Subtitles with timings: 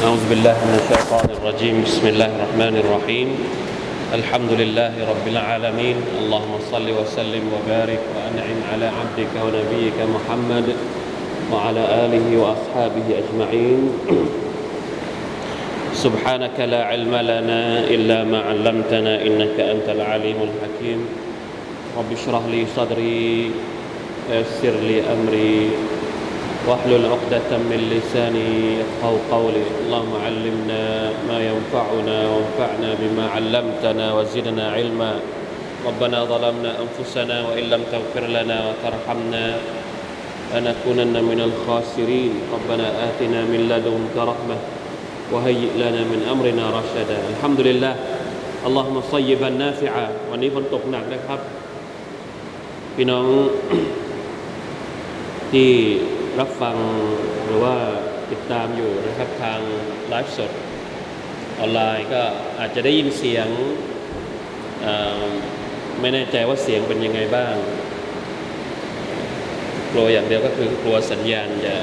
[0.00, 1.84] أعوذ بالله من الشيطان الرجيم.
[1.84, 3.28] بسم الله الرحمن الرحيم.
[4.16, 5.96] الحمد لله رب العالمين.
[6.24, 10.72] اللهم صل وسلم وبارك وأنعم على عبدك ونبيك محمد
[11.52, 13.80] وعلى آله وأصحابه أجمعين.
[15.92, 21.00] سبحانك لا علم لنا إلا ما علمتنا إنك أنت العليم الحكيم.
[22.00, 23.52] رب اشرح لي صدري
[24.32, 25.60] ويسر لي أمري.
[26.67, 28.49] واحلل عقدة من لساني
[28.81, 30.83] يفقه قولي اللهم علمنا
[31.29, 35.11] ما ينفعنا وانفعنا بما علمتنا وزدنا علما
[35.85, 39.45] ربنا ظلمنا أنفسنا وإن لم تغفر لنا وترحمنا
[40.55, 44.57] لنكونن من الخاسرين ربنا آتنا من لدنك رحمة
[45.31, 47.93] وهيئ لنا من أمرنا رشدا الحمد لله
[48.67, 51.39] اللهم صيبا نافعا วันนี้ฝนตกหนักนะครับ
[52.95, 53.25] พี่น้อง
[55.51, 55.69] ที่
[56.38, 56.76] รับฟัง
[57.44, 57.74] หรือว่า
[58.30, 59.60] ติดตามอยู่นะครับทาง
[60.08, 60.50] ไลฟ์สด
[61.60, 62.22] ออนไลน์ก็
[62.58, 63.46] อาจจะได้ยินเสียง
[66.00, 67.54] ไม่แน่ใจว่าเสียงเป็นยังไงบ้าง
[69.92, 71.76] กลัวอย่างเดียวก็คือกลัวสัญญาณจะ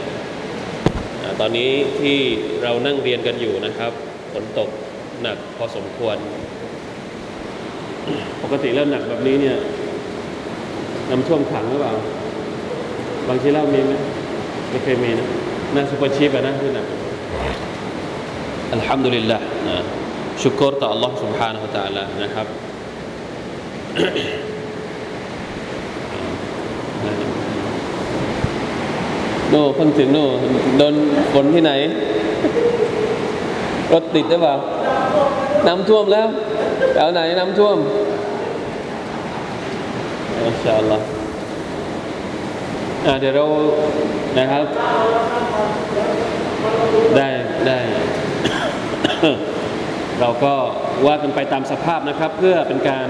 [1.39, 2.17] ตอนนี้ที่
[2.63, 3.91] เรานั่งเรียนกันอยู่นะครับ
[4.33, 4.69] ฝนตก
[5.21, 6.17] หนักพอสมควร
[8.43, 9.57] ปกติแล้วหนักแบบนี้เนี่ย
[11.09, 11.93] น้ำท่วมขังหรือเปล่า
[13.29, 13.93] บางทีเล่ามีไหม
[14.70, 15.26] ไม่เคยมีนะ
[15.72, 16.86] หน้าซุปเปอร์ชีพอะนะที่หนัก
[18.72, 19.76] อัลฮัมดุลิลละนะ
[20.42, 22.46] ชุกรต่อ Allah سبحانه และ تعالى นะครับ
[29.50, 30.26] โน่เพิ่งถึงโน่
[30.78, 30.94] โดน
[31.32, 31.72] ฝนที่ไหน
[33.92, 34.56] รถติดหรือเปล่า
[35.66, 36.26] น้ำท่วมแล้ว
[36.94, 37.76] แถวไหนน้ำท่วม
[40.44, 41.15] อินชาอัลลอฮ์อ่า
[43.07, 43.45] เดี๋ยวเรา
[44.39, 44.65] นะครับ
[47.17, 47.27] ได้
[47.67, 47.77] ได้
[50.21, 50.53] เราก็
[51.07, 53.07] ว่ากันไปตามสภาพนะครับ เพื่อเป็นการ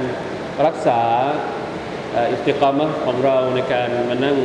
[0.66, 1.00] รักษา
[2.32, 4.38] อิสติกรมของเราในการมานั่ง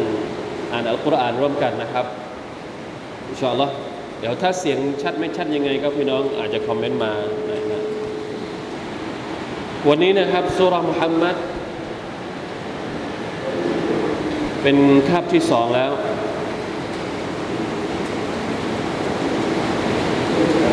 [0.72, 2.06] อ่านอัลกุรอานร่วมกันนะครับ
[3.28, 3.74] อินชาอัลลอฮ์
[4.20, 7.12] เดี๋ยวถ้าเสียงชัดไม่ชัดยังไงก็พี่น้องอาจจะคอมเมนต์มา
[7.50, 7.82] นะ
[9.88, 11.36] วันนี้นะครับสุรามุฮัมมัด
[14.62, 14.76] เป็น
[15.08, 15.90] คาบที่สองแล้ว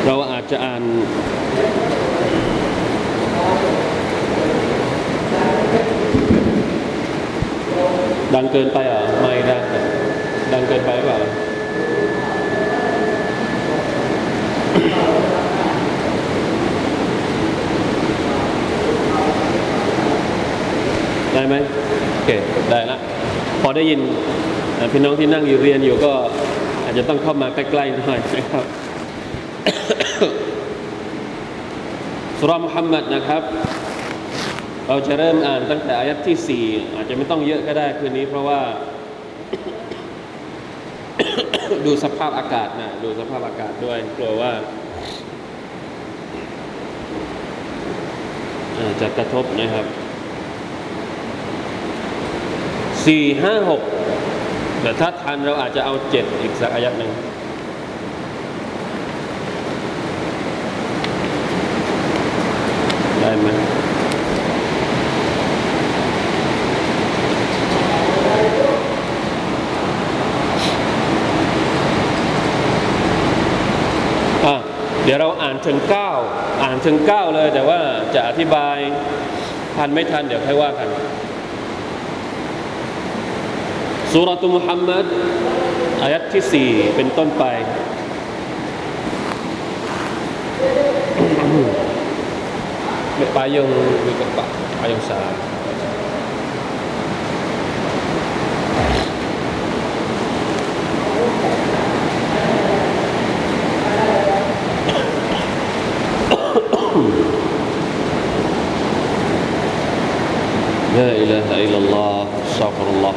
[0.06, 0.84] เราอาจจะอ่าน
[8.36, 9.64] ดังเกินไปเหรอไม่ดัง
[10.54, 11.20] ดังเกินไปหรือเปล่า
[21.34, 21.56] ได้ไหม
[22.14, 22.32] โอเค
[22.72, 22.98] ได้ละ
[23.62, 24.00] พอได้ยิน
[24.92, 26.14] พี่น้องที่นั่งอยู่เรียนอยู่ก็
[26.84, 28.66] อาจจะต้องเข้ามาใกล้ๆหน่อยนะครับ
[32.40, 33.42] สุรามุฮัมมัดนะครับ
[34.88, 38.60] เราจะเริ่มอ่านตั้งแต่อายัดที่4อาจจะไม่ต้องเยอะก็ได้คืนนี้ เพราะว่า
[41.86, 44.52] ดูสภาพอากาศนะดูสภาพอากาศด้วยกลัวว่า
[49.02, 49.86] จะกระทบนะครับ
[53.06, 53.82] สี่ห้าหก
[54.82, 57.12] แต่ถ้าทันเราอาจจะเอาเจ็ดอีกสักอายัดหนึ่ง
[63.20, 63.48] ได้ไหม
[74.46, 74.56] อะ
[75.04, 76.12] เดี๋ยวเราอ่านถึงเก้า
[76.64, 77.80] อ่านถึงเก้าเลยแต่ว่า
[78.16, 78.78] จะอธิบาย
[79.78, 80.90] ทันไม่ทันเดี๋ยวค่อยว่ากัน
[84.13, 85.05] สุรตุมุฮัมมัด
[86.03, 87.45] อายัดที่สี่เป็นต้นไป
[93.35, 93.71] payung
[94.07, 94.49] with pak
[94.83, 95.19] payung sah
[110.95, 112.15] لا إله إلا الله
[112.47, 113.15] استغفر الله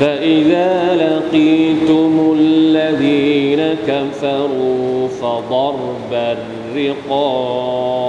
[0.00, 0.72] فإذا
[1.04, 8.07] لقيتم الذين كفروا فضرب الرقاب.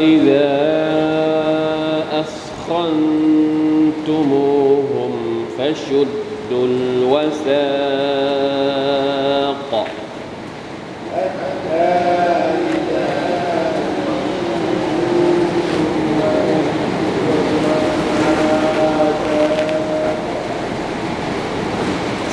[0.00, 0.56] إذا
[4.06, 5.12] أثخنتموهم
[5.58, 7.86] فشدوا الوثاق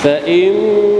[0.04, 0.93] فإن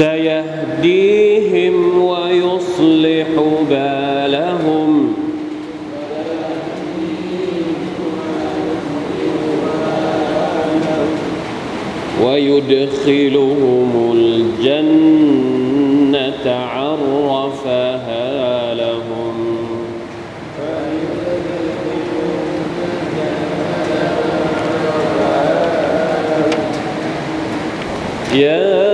[0.00, 3.28] سيهديهم ويصلح
[3.70, 4.92] بالهم.
[12.24, 15.26] ويدخلهم الجنة
[16.74, 18.24] عرفها
[18.74, 19.36] لهم.
[28.34, 28.89] يا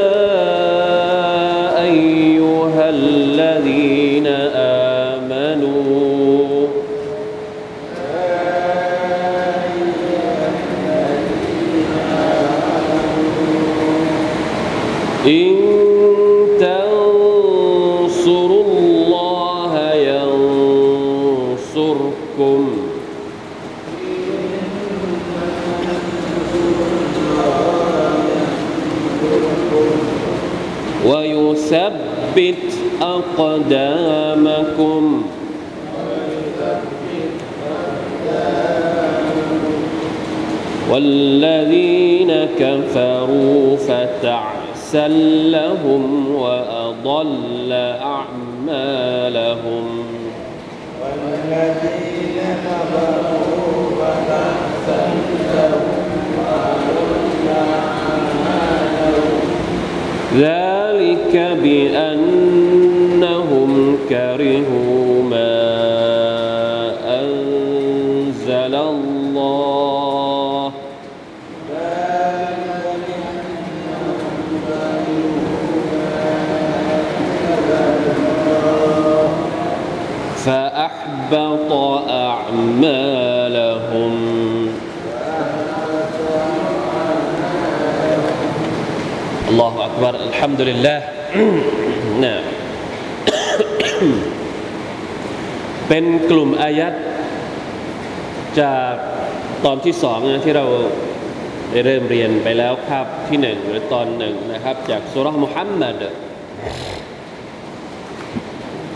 [33.38, 35.22] أقدامكم.
[40.90, 45.08] والذين كفروا فتعسا
[45.48, 47.72] لهم وأضل
[48.02, 49.86] أعمالهم.
[51.02, 55.14] والذين كفروا فتحسن
[55.54, 56.08] لهم
[56.38, 57.48] وأضل
[57.82, 59.06] أعمالهم
[60.38, 62.65] ذلك بأنهم
[64.08, 65.56] كرهوا ما
[67.20, 70.72] أنزل الله.
[80.36, 81.72] فأحبط
[82.10, 84.12] أعمالهم.
[89.48, 90.14] الله أكبر.
[90.14, 91.02] الحمد لله.
[95.88, 96.94] เป็นกลุ่มอายัด
[98.60, 98.92] จาก
[99.64, 100.66] ตอนที่สองนะที่เรา
[101.70, 106.02] ได้เริ่มเรียนไปแล้วคาบที่หนึ่งหรือตอนหนึ่งนะครับ จากสุรษมุฮัมมัด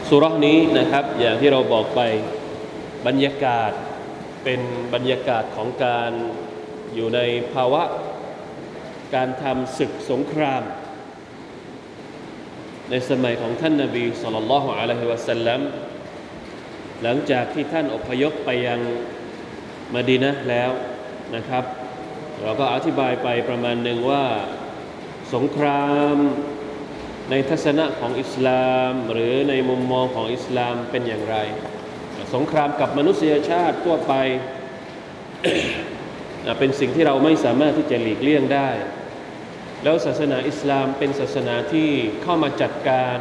[0.09, 2.01] สุรษนี้นะครับ อย่างที่เราบอกไป
[3.07, 3.73] บรรยากาศ
[4.45, 4.61] เป็น
[4.95, 6.11] บรรยากาศของการ
[6.95, 7.21] อยู่ใน
[7.55, 7.83] ภาวะ
[9.15, 10.63] การทำศึกสงคราม
[12.91, 15.61] ในสมัยของท่านนาบีสุลต่านละฮ์อะลัยฮิวะสัลลัม
[17.03, 18.81] หลังจากที่ท่านอพยพไปยัง
[19.95, 20.71] มาดีนะแล้ว
[21.35, 21.65] นะครับ
[22.43, 24.25] เราก็อธิบายไปประมาณหนึ่งว่า
[25.35, 26.17] สงคราม
[27.31, 31.37] ในทัศนะของอิสลาม หรือในมุมมองของอิสลามเป็นอย่างไร
[32.35, 34.15] สงครามกับมนุษยชาติทั่วไป
[36.59, 38.71] เป็นสิ่งที่เราไม่สามารถที่จะหลีกเลี่ยงได้
[39.83, 41.89] แล้วศาสนาอิสลามเป็นศาสนาที่
[42.23, 43.19] เข้ามาจัดการ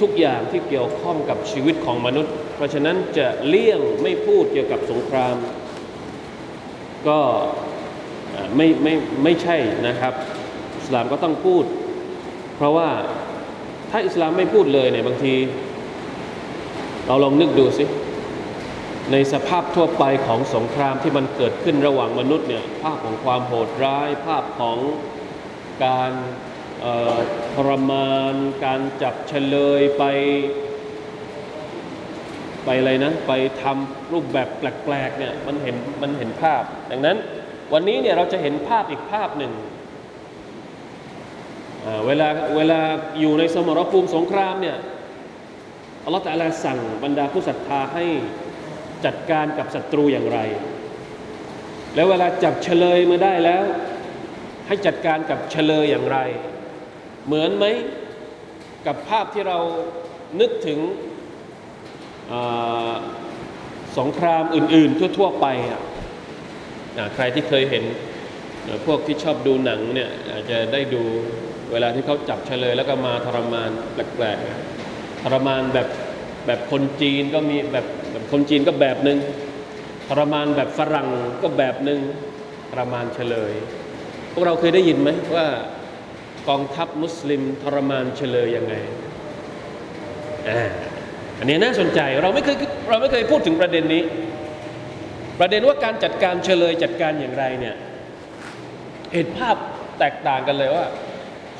[0.00, 5.36] ทุกๆอย่างที่เกี่ยวข้องกับชีวิตของมนุษย์ เพราะฉะนั้นจะเลี่ยงไม่พูดเกี่ยวกับสงคราม
[7.08, 7.20] ก็
[8.56, 8.94] ไม่ไม่
[9.24, 9.56] ไม่ใช่
[9.88, 10.12] นะครับ
[10.78, 11.64] อิสลามก็ต้องพูด
[12.56, 12.88] เพราะว่า
[13.90, 15.34] ถ้าอิสลามไม่พูดเลยเนี่ยบางที
[17.06, 17.84] เราลองนึกดูสิ
[19.12, 24.78] ในสภาพทั่วไปของสงครามที่มันเกิดขึ้นระหว่างมนุษย์เนี่ยภาพของความโหดร้าย ภาพของ
[25.84, 26.12] การ
[27.54, 30.04] ทรมานการจับเฉลยไป
[32.64, 33.32] ไปอะไรนะ ไป
[33.62, 37.16] ทำรูปแบบแปลกๆเนี่ยมันเห็นมันเห็นภาพ ดังนั้น
[37.72, 39.52] วันนี้เนี่ยเราจะเห็นภาพอีกภาพหนึ่ง
[42.06, 42.80] เวลาเวลา
[43.20, 44.76] อยู่ในสมรภูมิสงครามเนี่ย
[46.04, 48.04] อัลลอฮฺตะลาสั่งบรรดาผู้ศรัทธาให้
[49.04, 50.38] จัดการกับศัตรูอย่างไร
[51.94, 53.62] แล้วเวลาจับเฉลยมาได้แล้ว
[54.66, 56.18] ให้จัดการกับเฉลยอย่างไร
[57.28, 57.66] เหมือนไหม
[58.86, 59.58] กับภาพที่เรา
[60.40, 60.78] นึกถึง
[63.98, 65.80] สงครามอื่น ๆ ทั่ว ๆ ไปอะ
[67.14, 67.84] ใครที่เคยเห็น
[68.86, 71.02] พวกที่ชอบดูหนังเนี่ยอาจจะได้ดู
[71.72, 75.88] เวลาที่เขาจับเฉลย แล้วก็มาทรมานแปลกๆทรมานแบบ
[76.46, 79.18] แบบคนจีนก็มีแบบแบบคนจีนก็แบบหนึ่ง
[80.08, 81.08] ทรมานแบบฝรั่ง
[81.42, 82.00] ก็แบบหนึ่ง
[82.70, 83.52] ทรมานเฉลย
[84.32, 85.46] พวกเราเคยได้ยินไหมว่า
[86.48, 88.74] กองทัพมุสลิมทรมานเฉลยยังไง
[90.48, 90.62] อ่า
[91.38, 92.56] อันนี้น่าสนใจเราไม่เคย
[92.90, 94.02] เราไม่เคยพูดถึงประเด็นนี้
[95.40, 97.76] ประเด็นว่าการจัดการเฉลยจัดการอย่างไรเนี่ย
[99.14, 99.56] เห็นภาพ
[99.98, 100.86] แตกต่างกันเลยว่า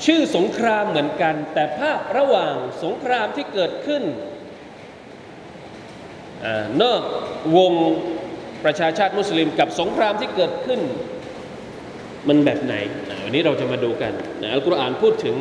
[0.04, 2.54] ชื่อสงครามเหมือนกัน แต่ภาพระหว่าง
[2.84, 4.02] สงครามที่เกิดขึ้น
[6.82, 7.00] นอก
[7.56, 7.72] วง
[8.64, 10.80] ประชาชาติมุสลิมกับสงครามที่เกิดขึ้น
[12.27, 12.75] มันแบบไหน
[13.23, 14.13] วันนี้เราจะมาดูกัน
[14.53, 15.35] อัลกุรอานพูดถึง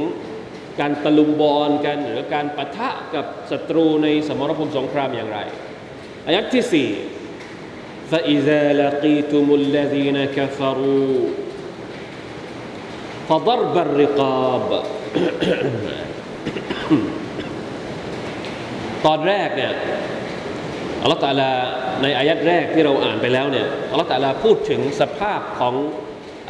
[0.80, 5.38] การตะลุมบอลกัน หรือการปะทะกับศัตรูในสมรภูมิสงครามอย่างไร
[6.26, 6.90] อายัดที่สี่
[8.12, 11.18] فإذا لقيتم الذين كفروا
[13.28, 14.68] فضرب الرقاب
[19.06, 19.72] ตอนแรกเนี่ย
[21.02, 21.50] อัลลอฮฺตาลา
[22.02, 25.74] ในอายัดแรกที่เราอ่านไปแล้วเนี่ยอัลลอฮฺตาลาพูดถึงสภาพของ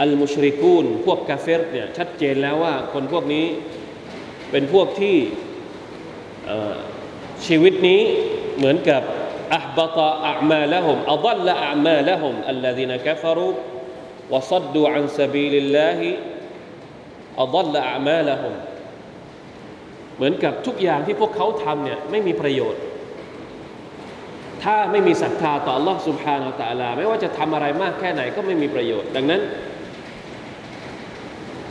[0.00, 3.46] อัลมุชริกูนพวกกาเฟรเนี่ยชัดเจนแล้วว่าคนพวกนี้
[4.50, 5.16] เป็นพวกที่
[7.46, 8.00] ชีวิตนี้
[8.56, 9.02] เหมือนกับ
[9.54, 13.50] อับตะอัมาละหมอัลละอัมาละหมอัลล ذ นกฟรุ
[14.32, 16.00] وصدوا عن سبيل الله
[17.44, 18.54] أضل أعمالهم
[20.16, 22.82] เหมือนกับทุกอย่างที่พวกเขาทำเนี่ยไม่มีประโยชน์
[24.62, 29.40] ถ้าไม่มีศรัทธาต่อ Allah سبحانه และ تعالى ไม่ว่าจะทำอะไรมากแค่ไหนก็ไม่มีประโยชน์ ดังนั้น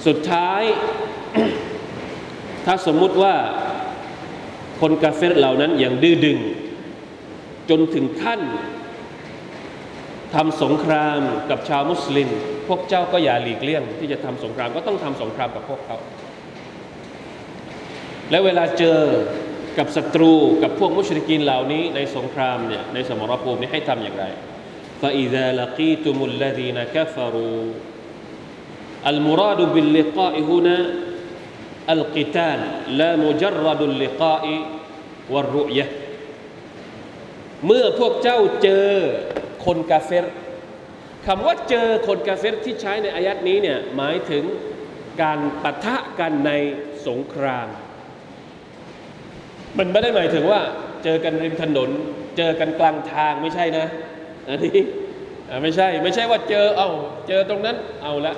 [0.08, 0.62] สุดท้าย
[2.66, 3.36] ถ้าสมมุติว่า
[4.82, 6.40] คนกาเฟรเหล่านั้นยังดื้อดึง
[7.70, 8.42] จนถึงขั้น
[10.36, 11.20] ทำสงคราม
[11.50, 12.30] กับชาวมุสลิม
[12.68, 15.98] พวกเจ้าก็อย่าหลีกเลี่ยง ที่จะทำสงครามก็ต้องทำสงครามกับพวกเขา
[18.32, 19.00] และเวลาเจอ
[19.78, 20.34] กับศัตรู
[20.64, 24.26] กับพวกมุชริกินเหล่านี้ในสงครามเนี่ยในสมรภูมินี้ให้ทำอย่างไร
[25.02, 27.62] فإذا لقيتم الذين كفروا
[29.12, 30.78] المراد باللقاء هنا
[31.96, 32.60] القتال
[33.00, 34.44] لا مجرد اللقاء
[35.34, 35.86] والرؤية
[37.66, 38.88] เมื่อพวกเจ้าเจอ
[39.66, 40.26] คนกาเฟร
[41.28, 44.44] คำว่าเจอคนกาเฟรที่ใช้ในอายัดนี้เนี่ยหมายถึง
[45.22, 46.52] การปะทะกันใน
[47.08, 47.68] สงคราม
[49.78, 50.62] มันไม่ได้หมายถึงว่า
[51.04, 51.90] เจอกันริมถนน
[52.38, 53.86] เจอกันกลางทางไม่ใช่นะ
[54.48, 54.78] อันนี้
[55.62, 56.90] ไม่ใช่ไม่ใช่ว่าเจอเอา
[57.28, 58.34] เจอตรงนั้นเอาละ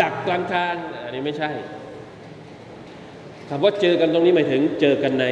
[0.00, 1.50] ดักกลางทางอันนี้ไม่ใช่
[3.48, 5.26] คำว่าเจอกันตรงนี้หมายถึงเจอกันใน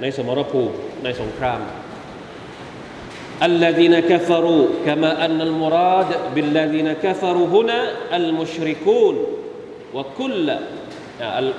[0.00, 0.74] ในสมรภูมิ
[1.04, 1.60] ในสงคราม
[3.42, 7.80] الذين كفروا كما أن المراد بالذين كفروا هنا
[8.16, 9.16] المشركون
[9.94, 10.46] وكل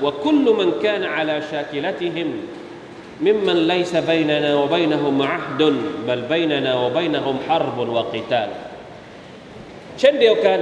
[0.03, 2.29] وكل من كان على شاكلتهم
[3.22, 5.62] ممن ليس بيننا وبينهم عهد
[6.07, 8.50] بل بيننا وبينهم حرب وقتال
[10.00, 10.60] เช่นเดียวกัน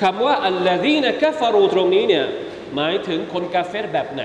[0.00, 2.26] คำว่าالذين كفرواตรงนี้เนี่ย
[2.74, 4.24] หมายถึงคนกาเฟรแบบไหน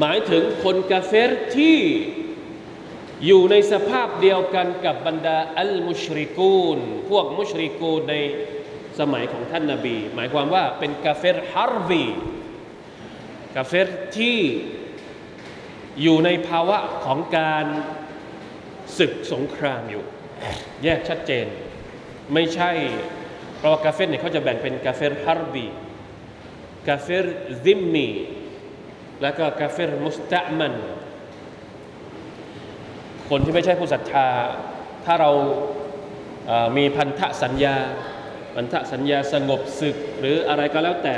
[0.00, 1.78] หมายถึงคนกาเฟรที่
[3.26, 6.78] อยู่ในสภาพเดียวกันกับบรรดาالمشركون
[7.10, 8.16] พวก مشركونใน
[9.00, 12.04] สมัยของท่านนบี หมายความว่าเป็นกาเฟรحربي
[13.56, 14.38] กาเฟรที่
[16.02, 17.66] อยู่ในภาวะของการ
[18.98, 20.04] ศึกสงครามอยู่
[20.84, 21.46] แยกชัดเจน
[22.34, 22.70] ไม่ใช่
[23.60, 25.66] เพราะว่ากาเฟรเนี่ยเขาจะแบ่งเป็นกาเฟร حربي
[26.88, 27.26] กาเฟร
[27.64, 28.08] ذمي
[29.22, 30.74] แล้วก็กาเฟร مستأمن
[33.28, 34.28] คนที่ไม่ใช่ผู้ศรัทธา
[35.04, 35.30] ถ้าเรา
[36.76, 37.76] มีพันธสัญญา
[38.54, 41.16] พันธสัญญาสงบศึกหรืออะไรก็แล้วแต่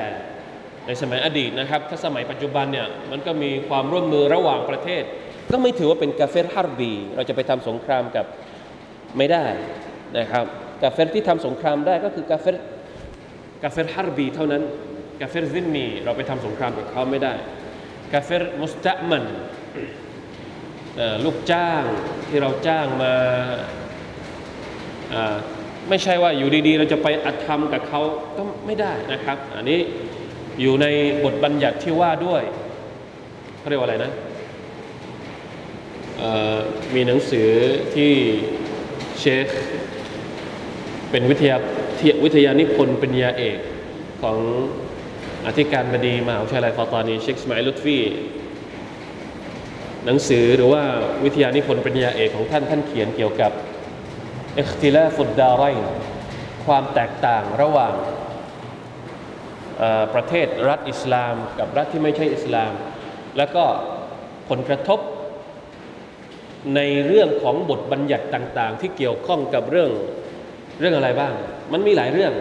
[0.87, 5.02] ในสมัยอดีตนะครับ ถ้าสมัยปัจจุบันเนี่ยมันก็มีความร่วมมือระหว่างประเทศ
[5.52, 8.26] ก็ไม่ถือว่าเป็นกาเฟร حربي เราจะไปทำสงครามกับ
[9.18, 9.44] ไม่ได้
[10.18, 10.46] นะครับ
[10.82, 12.56] กาเฟรที่ทำสงครามได้ก็คือกาเฟร
[13.62, 14.62] กาเฟร حربي เท่านั้น
[15.20, 17.32] กาเฟร ذمي เราไปทำสงครามกับเขาไม่ได้
[18.12, 19.25] กาเฟร مستأمن
[21.24, 21.84] ลูกจ้าง
[22.28, 23.14] ที่เราจ้างมา
[25.88, 28.00] ไม่ใช่ว่าอยู่ดีๆ เราจะไปอัดธรรมกับเขา
[28.36, 29.80] ก็ไม่ได้นะครับ อันนี้
[30.60, 30.86] อยู่ใน
[31.24, 32.42] บทบัญญัติที่ว่าด้วย
[33.58, 34.12] เขาเรียกว่าอะไรนะ
[36.94, 37.48] มีหนังสือ
[37.94, 38.12] ที่
[39.18, 39.46] เชค
[41.12, 41.57] เป็นวิทยา
[42.25, 43.59] วิทยานิพนธ์ปริญญาเอก
[44.23, 44.38] ของ
[45.47, 47.99] อธิการบดีมหาวิทยาลัยฟาตานีเชคสมัยลุตฟี
[50.04, 50.83] หนังสือหรือว่า
[51.25, 53.52] วิทยานิพนธ์ปริญญาเอกของท่านท่านเขียนเกี่ยวกับ
[54.54, 55.90] เอคติลาฟุดดาไรน์
[56.66, 57.95] ความแตกต่างระหว่าง
[60.14, 62.73] ประเทศรัฐอิสลาม กับรัฐที่ไม่ใช่อิสลาม
[63.37, 63.64] แล้วก็
[64.49, 65.00] ผลกระทบ
[66.76, 69.90] ในเรื่องของบทบัญญัติต่าง ๆ ที่เกี่ยวข้องกับเรื่อง
[70.79, 71.33] เรื่องอะไรบ้าง
[71.73, 72.33] มันมีหลายเรื่อง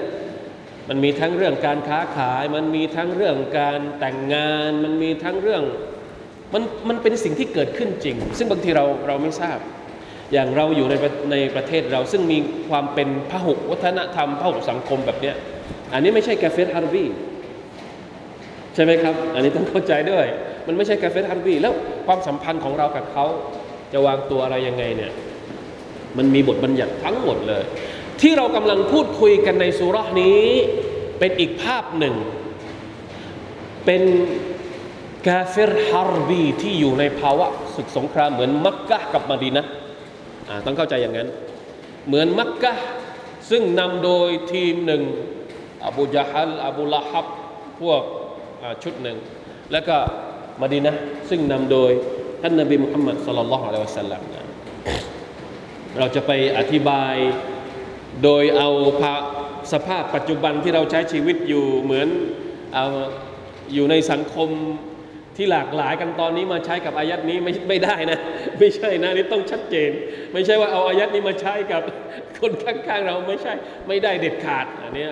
[0.90, 5.64] มันมีทั้งเรื่องการค้าขาย มันมีทั้งเรื่องการแต่งงาน มันมีทั้งเรื่อง
[6.54, 9.58] มันมันเป็นสิ่งที่เกิดขึ้นจริง ซึ่งบางทีเราเราไม่ทราบ
[10.34, 10.96] อย่างเราอยู่ใน
[11.32, 12.38] ในประเทศเราซึ่งมี
[12.70, 15.36] ความเป็นพหุวัฒนธรรมพหุสังคมแบบเนี้ย
[15.94, 17.06] อันนี้ไม่ใช่กาเฟสฮาร์บี
[18.76, 20.26] ใช่ไหมครับ อันนี้ต้องเข้าใจด้วย
[20.68, 21.74] มันไม่ใช่กาเฟสฮาร์บีแล้ว
[22.06, 23.26] ความสัมพันธ์ของเรากับเขา
[23.94, 25.12] จะวางตัวอะไรยังไงเนี่ย
[26.17, 27.63] มันมีบทบัญญัติทั้งหมดเลย
[28.21, 30.43] ที่เรากำลังพูดคุยกันในสุรานี้
[31.19, 32.15] เป็นอีกภาพหนึ่ง
[33.86, 34.03] เป็น
[35.27, 39.65] กาเฟร حربي ที่อยู่ในภาวะศึกสงครามเหมือนมักกะกับมาดีนะ
[40.65, 41.27] ต้องเข้าใจอย่างนั้น
[42.07, 42.73] เหมือนมักกะ
[43.49, 45.01] ซึ่งนำโดยทีมหนึ่ง
[45.88, 47.27] อบูจาฮัลอบูละฮับ
[47.81, 48.01] พวก
[48.84, 49.17] ชุดหนึ่ง
[49.71, 49.97] แล้วก็
[50.62, 50.93] มาดีนะ
[51.29, 51.91] ซึ่งนำโดย
[52.41, 54.21] ท่านนบีมุฮัมมัดصلى الله عليه وسلم
[55.97, 57.15] เราจะไปอธิบาย
[58.23, 58.69] โดยเอา
[59.01, 59.13] ภา
[59.73, 62.07] สภาพปัจจุบันที่เราใช้ชีวิตอยู่เหมือน
[62.73, 62.86] เอา
[63.73, 64.49] อยู่ในสังคม
[65.38, 68.19] ที่หลากหลายกันตอนนี้มาใช้กับอายัดนี้ไม่ไม่ได้นะ
[68.60, 69.91] ไม่ใช่นะนี่ต้องชัดเจน
[70.34, 71.81] ไม่ใช่ว่าเอาอายัดนี้มาใช้กับ
[72.39, 73.53] คนข้างๆเราไม่ใช่
[73.88, 75.07] ไม่ได้เด็ดขาดอันนี้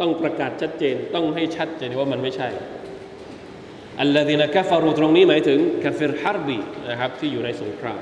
[0.00, 2.48] ต้องประกาศชัดเจนต้องให้ชัดเจนว่ามันไม่ใช่
[4.00, 6.58] อัลลอฮีนะกัฟารูตรงนี้หมายถึงกาเฟรฮาร์บี
[6.88, 8.00] นะครับที่อยู่ในสงคราม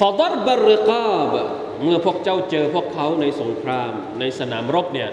[0.00, 1.32] ฟาดรบริกาบ
[1.82, 5.10] เมื่อพวกเจ้าเจอพวกเขาในสงครามในสนามรบเนี่ย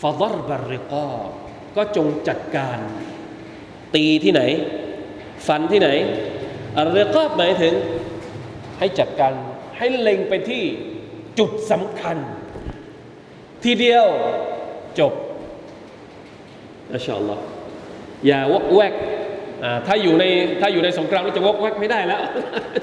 [0.00, 1.08] ฟาดรบริกา
[1.76, 2.78] ก็จงจัดการ
[3.94, 4.42] ตีที่ไหน
[5.46, 5.88] ฟันที่ไหน
[6.78, 7.74] อัลริกาบหมายถึง
[8.78, 9.32] ให้จัดการ
[9.78, 10.62] ให้เล็งไปที่
[11.38, 12.16] จุดสำคัญ
[13.64, 14.06] ทีเดียว
[14.98, 15.12] จบ
[16.92, 17.42] อัชาอัลลอฮ์
[18.26, 18.94] อย่าวกแวก
[19.86, 20.24] ถ้าอยู่ใน
[20.60, 22.20] ถ้าอยู่ในสงครามเราจะวกแวกไม่ได้แล้ว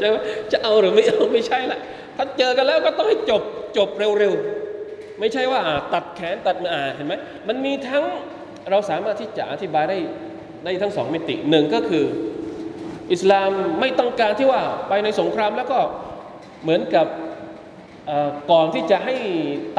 [0.02, 0.08] จะ
[0.52, 1.80] จะเอาหรือไม่เอาไม่ใช่ละ
[2.24, 3.42] ถ้าเจอกันแล้วก็ต้องให้จบ
[3.78, 5.62] จบเร็วๆ ไม่ใช่ว่า
[5.94, 7.14] ตัดแขนตัดมืออ่าเห็นไหม
[7.48, 8.04] มันมีทั้ง
[8.70, 9.98] เราสามารถที่จะอธิบายได้
[10.64, 12.06] ได้ทั้งสองมิติหนึ่งก็คือ
[13.12, 15.80] อิสลามไม่ต้องการที่ว่าไปในสงครามแล้วก็
[16.62, 17.08] เหมือนกับ
[18.52, 19.16] ก่อนที่จะให้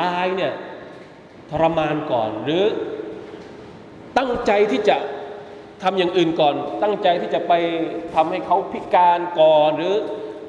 [0.03, 0.53] ตายเนี่ย
[1.51, 2.65] ทรมานก่อนหรือ
[4.19, 4.97] ตั้งใจที่จะ
[5.83, 7.53] ทำอย่างอื่นก่อน ตั้งใจที่จะไป
[8.15, 9.95] ทำให้เขาพิการก่อนหรือ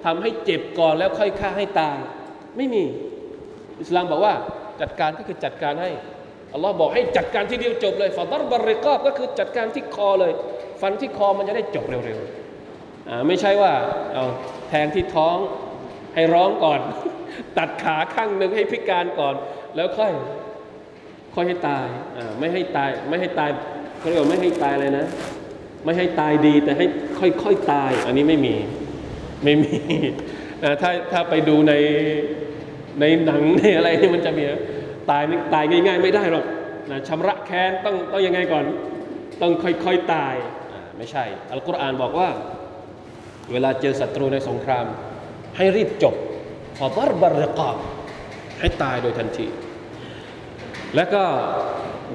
[0.06, 1.98] ทำให้เจ็บก่อนแล้วค่อยฆ่าให้ตาย
[2.58, 2.84] ไม่มี
[3.82, 4.34] อิสลามบอกว่า
[4.82, 5.92] จัดการก็คือจัดการให้
[6.54, 10.34] อัลลอฮ์บอกให้จัดการที่เดียวจบเลยฟาดรบริกอบก็คือจัดการที่คอเลย
[10.82, 13.74] ฟันที่คอมันจะได้จบเร็วๆอ่าไม่ใช่ว่า
[14.14, 14.26] เอา
[14.70, 15.38] แทงที่ท้อง
[16.16, 16.82] ให้ร้องก่อน
[17.58, 19.36] ตัดขาข้างหนึ่งให้พิการก่อน
[19.76, 20.12] แล้วค่อย
[21.36, 21.88] ค่อยให้ตาย
[22.18, 23.50] อ่าไม่ให้ตายไม่ให้ตาย
[24.00, 25.06] เขาเรียกว่าไม่ให้ตายเลยนะ
[25.86, 26.86] ไม่ให้ตายดีแต่ให้
[27.44, 28.56] ค่อยๆตาย อันนี้ไม่มี
[29.44, 29.78] ไม่มี
[30.64, 31.74] นะถ้าถ้าไปดูใน
[33.00, 34.44] ในหนังในอะไรนี่มันจะมี
[35.10, 36.46] ตายนี่ตายง่าย ๆ ไม่ได้หรอก
[36.92, 38.66] นะชำระแค้นต้องต้องยังไงก่อน
[39.42, 40.36] ต้องค่อยๆตาย
[40.98, 42.30] ไม่ใช่ อัลกุรอานบอกว่า
[43.52, 44.86] เวลาเจอศัตรูในสงคราม
[45.58, 46.16] ให้รีบจบ
[46.78, 47.76] ฟาดรบริกอบ
[48.60, 49.48] ให้ตายโดยทันที
[50.96, 51.24] แล้วก็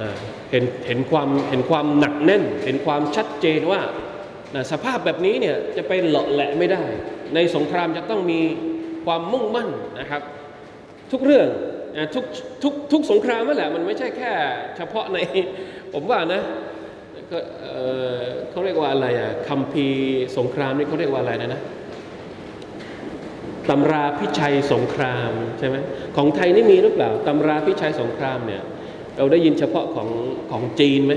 [0.03, 0.11] นะ
[0.51, 3.81] เห็นเห็นความเห็นความหนักแน่น เห็นความชัดเจนว่า
[4.55, 6.85] นะสภาพแบบนี้เนี่ยจะไปเหลาะแหละไม่ได้
[7.35, 8.41] ในสงครามจะต้องมี
[9.05, 9.69] ความมุ่งมั่น
[10.01, 10.23] นะครับ
[11.13, 11.49] ทุกเรื่อง
[12.15, 12.25] ทุก
[12.63, 14.33] ทุกทุกสงครามนั่นแหละมันไม่ใช่แค่
[14.77, 15.19] เฉพาะใน
[15.93, 16.43] ผมว่านะ
[17.33, 19.89] ก็เเขาเรียกว่าอะไรอะคัมภี
[20.39, 21.61] สงครามนี่เขาเรียกว่าอะไรนะนะ
[23.71, 25.77] ตำราพิชัยสงครามใช่ไหม
[26.17, 28.63] ของไทยนี่มีหรือเปล่าตำราพิชัยสงครามเนี่ย
[29.17, 30.09] เราได้ยินเฉพาะของ
[30.51, 31.15] ของจีนไหม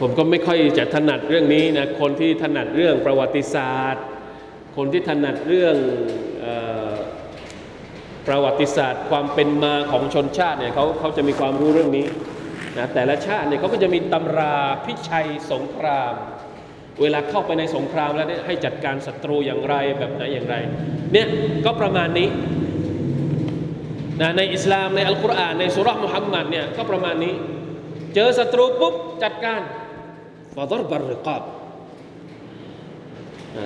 [0.00, 4.04] ผมก็ไม่ค่อยจะถนัดเรื่องนี้นะคนที่ถนัดเรื่องประวัติศาสตร์
[4.76, 5.76] คนที่ถนัดเรื่อง
[6.44, 6.46] อ
[8.28, 12.06] ประวัติศาสตร์ ความเป็นมาของชนชาติเนี่ยเขาเขาจะมีความรู้เรื่องนี้
[12.78, 16.14] นะแต่ละชาติเนี่ยเขาก็จะมีตำราพิชัยสงคราม
[17.00, 20.56] เวลาเข้าไปในสงครามแล้วเนี่ยให้จัดการศัตรูอย่างไรแบบไหนอย่างไร
[21.12, 21.26] เนี่ย
[21.64, 22.28] ก็ประมาณนี้
[24.20, 27.34] นะในอิสลามในอัลกุรอานในสุราะห์มุฮัมมัดเนี่ยก็ประมาณนี้
[28.15, 29.61] เจอศัตรูปุ๊บจัดการ
[30.53, 31.41] ฟาดรบริกอบ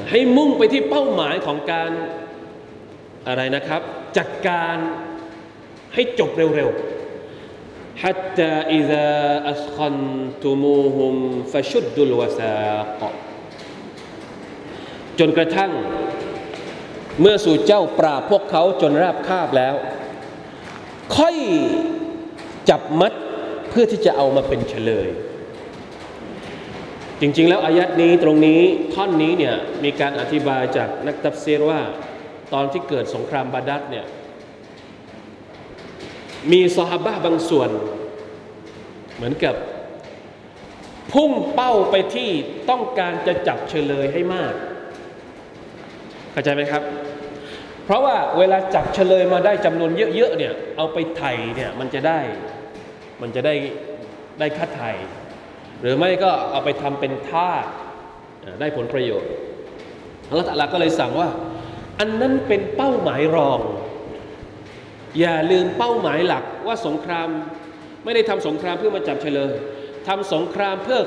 [0.09, 1.91] ให้มุ่งไปที่เป้าหมายของการ
[3.27, 3.81] อะไรนะครับ
[4.17, 4.75] จัดการ
[5.93, 6.97] ให้จบเร็วๆ
[8.03, 9.09] حتى إذا
[9.53, 11.15] أثخنتموهم
[11.51, 13.01] فشدوا الوثاق
[15.19, 15.71] จนกระทั่ง
[17.21, 19.75] เมื่อสู่เจ้าปราบพวกเขาจนราบคาบแล้ว
[21.17, 21.37] ค่อย
[22.69, 23.13] จับมัด
[23.72, 25.08] เพื่อที่จะเอามาเป็นเฉลย
[27.20, 28.60] จริง ๆ แล้วอายัดนี้ตรงนี้
[28.94, 31.80] ท่อนนี้เนี่ยมีการอธิบายจากนักตัฟซีรว่า
[32.52, 34.06] ตอนที่เกิดสงครามบาดัดเนี่ย
[36.52, 37.70] มีซอฮาบะบางส่วน
[39.14, 39.54] เหมือนกับ
[41.12, 42.30] พุ่งเป้าไปที่
[42.70, 44.52] ต้องการจะจับเฉลยให้มาก
[46.32, 46.82] เข้าใจไหมครับ
[47.84, 52.20] เพราะว่าเวลาจับเฉลยมาได้จำนวนเยอะๆเนี่ยเอาไปไถ่เนี่ยมันจะได้
[53.22, 53.54] มันจะได้
[54.38, 54.90] ได้ค่าไถ่
[55.80, 57.50] หรือไม่ก็เอาไปทำเป็นท่า
[58.60, 59.30] ได้ผลประโยชน์
[60.28, 61.28] อัลลอฮฺตะลาก็เลยสั่งว่า
[61.98, 63.60] อันนั้นเป็นเป้าหมายรอง
[65.20, 67.28] อย่าลืมเป้าหมายหลักว่าสงคราม
[68.04, 69.52] ไม่ได้ทำสงครามเพื่อมาจับเฉลย
[70.08, 71.00] ทำสงครามเพื่อ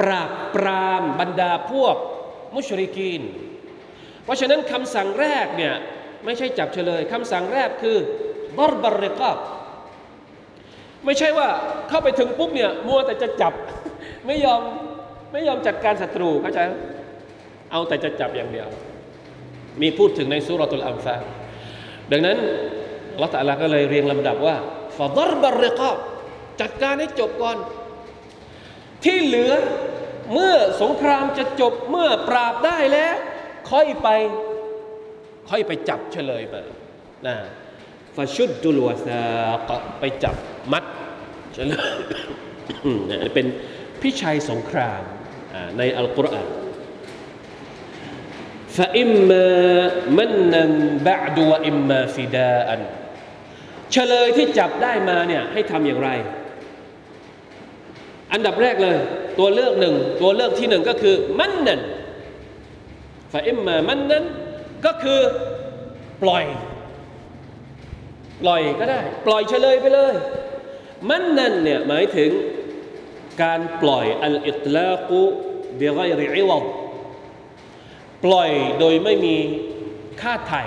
[0.00, 1.96] ปราบปรามบรรดาพวก
[2.54, 3.22] มุชริกีน
[4.24, 5.74] เพราะฉะนั้นคำสั่งแรกเนี่ย
[6.24, 7.96] ไม่ใช่จับเฉลยคำสั่งแรกคือ
[8.58, 9.36] บรบริกอบ
[11.04, 11.48] ไม่ใช่ว่า
[11.88, 13.52] เข้าไปถึงปุ๊บเนี่ยมัวแต่จะจับ
[14.26, 14.60] ไม่ยอม
[15.32, 16.72] ไม่ยอมจัดการศัตรูเข้าใจไหม
[17.72, 18.68] เอาแต่จะจับอย่างเดียว
[19.80, 21.16] มีพูดถึงในสุรตุลอัมฟา
[22.10, 22.38] ดังนั้น
[23.14, 24.56] อัลอฮฺตะอาลาก็เลยเรียงลำดับว่า
[24.98, 25.96] ฟาดรบริกอบ
[26.60, 27.58] จัดการให้จบก่อน
[29.04, 29.52] ที่เหลือ
[30.32, 33.14] เมื่อสงครามจะจบเมื่อปราบได้แล้ว
[33.70, 34.08] ค่อยไป
[35.50, 36.60] ค่อยไปจับเฉลยมา
[37.26, 37.36] นะ
[38.16, 39.22] ฟาชุดดุลวาซา
[40.00, 40.36] ไปจับ
[40.71, 40.83] มัด
[41.53, 41.91] เฉลย
[43.09, 43.45] นะเป็น
[44.01, 45.01] พิชัยสงคราม
[45.53, 46.47] อ่าในอัลกุรอาน
[48.77, 49.47] فإما
[50.19, 50.63] منا
[51.09, 52.69] بعد وإما فداء
[53.91, 56.09] เฉลยที่จับได้มาเนี่ยให้ทำอย่างไร
[58.33, 58.97] อันดับแรกเลย
[59.39, 61.79] ตัวเลือกหนึ่ง ตัวเลือกที่หนึ่งก็คือมันนัน
[63.33, 64.23] ฟาอิมมามันนั้น
[64.85, 65.19] ก็คือ
[66.23, 66.45] ปล่อย
[68.41, 70.13] ปล่อยก็ได้ ปล่อยเฉลยไปเลย
[71.08, 72.30] มันนั่นเนี่ยหมายถึง
[73.42, 75.20] การปล่อยอัลอิตลากุ
[75.80, 76.64] บิไกริอิวด
[78.24, 79.36] ปล่อยโดยไม่มี
[80.22, 80.62] ค่าไถ่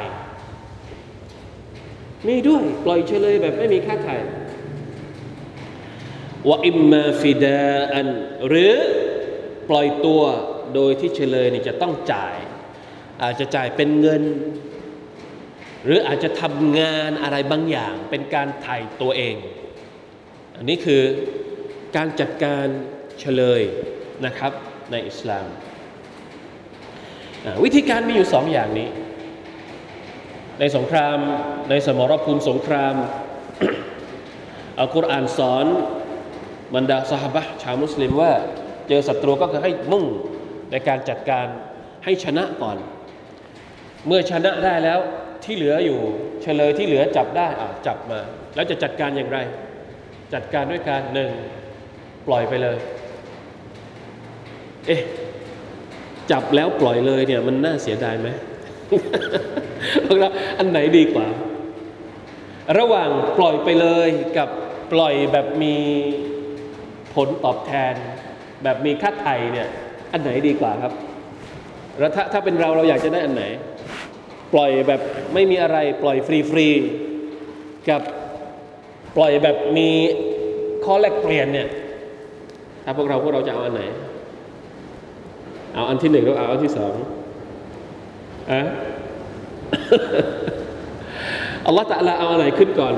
[2.28, 4.16] มีด้วยปล่อยเฉลยแบบไม่มีค่าไถ่
[6.48, 8.08] ว่าอิมมาฟิดาอัน
[8.48, 8.74] หรือ
[9.70, 10.22] ปล่อยตัว
[10.76, 12.36] โดยที่เฉลยนี่จะต้องจ่าย
[13.24, 14.24] อาจจะจ่ายเป็นเงิน
[15.86, 19.36] หรืออาจจะทำงานอะไรบางอย่างเป็นการไถ่ตัวเอง
[20.58, 21.02] อันนี้คือ
[21.96, 22.66] การจัดการ
[23.20, 23.62] เฉลย
[24.26, 24.52] นะครับ
[24.92, 25.48] ในอิสลาม
[27.64, 28.90] วิธีการมีอยู่สองอย่างนี้
[30.60, 31.18] ในสงคราม
[31.70, 32.96] ในสมรภูมิสงคราม
[34.80, 35.66] อัลกุรอานสอน
[36.76, 38.34] บรรดาสหบะชาวมุสลิมว่า
[38.88, 40.06] เจอศัตรูก็คือให้มุ่ง
[40.72, 41.46] ในการจัดการ
[42.06, 42.78] ให้ชนะก่อน
[44.08, 45.00] เมื่อชนะได้แล้ว
[45.44, 46.00] ที่เหลืออยู่
[46.44, 48.20] เฉลยที่เหลือจับได้อะจับมา
[48.56, 49.40] แล้วจะจัดการอย่างไร
[50.34, 51.32] จัดการด้วยการหนึ่ง
[52.28, 52.78] ปล่อยไปเลย
[54.88, 55.02] เอ๊ะ
[56.32, 58.28] จับแล้วปล่อยเลยเนี่ยมันน่าเสียดายไหม
[60.06, 61.28] พวกเราอันไหนดีกว่า
[62.80, 64.50] ระหว่างปล่อยไปเลยกับ
[64.94, 65.76] ปล่อยแบบมี
[67.14, 67.94] ผลตอบแทน
[68.64, 69.68] แบบมีค่าไถ่เนี่ย
[70.12, 70.94] อันไหนดีกว่าครับ
[72.00, 73.44] แล้วถ้าถ้าเป็นเราเราอยากจะได้อันไหน
[74.54, 75.02] ปล่อยแบบ
[75.34, 78.02] ไม่มีอะไรปล่อยฟรีๆกับ
[79.18, 79.90] ปล่อยแบบมี
[80.86, 81.68] ข้อแลกเปลี่ยนเนี่ย
[82.84, 83.84] ถ้าพวกเราพวกเราจะเอาอันไหน
[85.76, 86.94] เอาอันที่หนึ่งหรือเอาอันที่สอง
[88.52, 88.62] อะ
[91.68, 92.96] อัลลอฮฺตะลาเอาอะไรขึ้นก่อน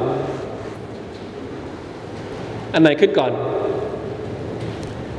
[2.74, 3.32] อันไหนขึ้นก่อน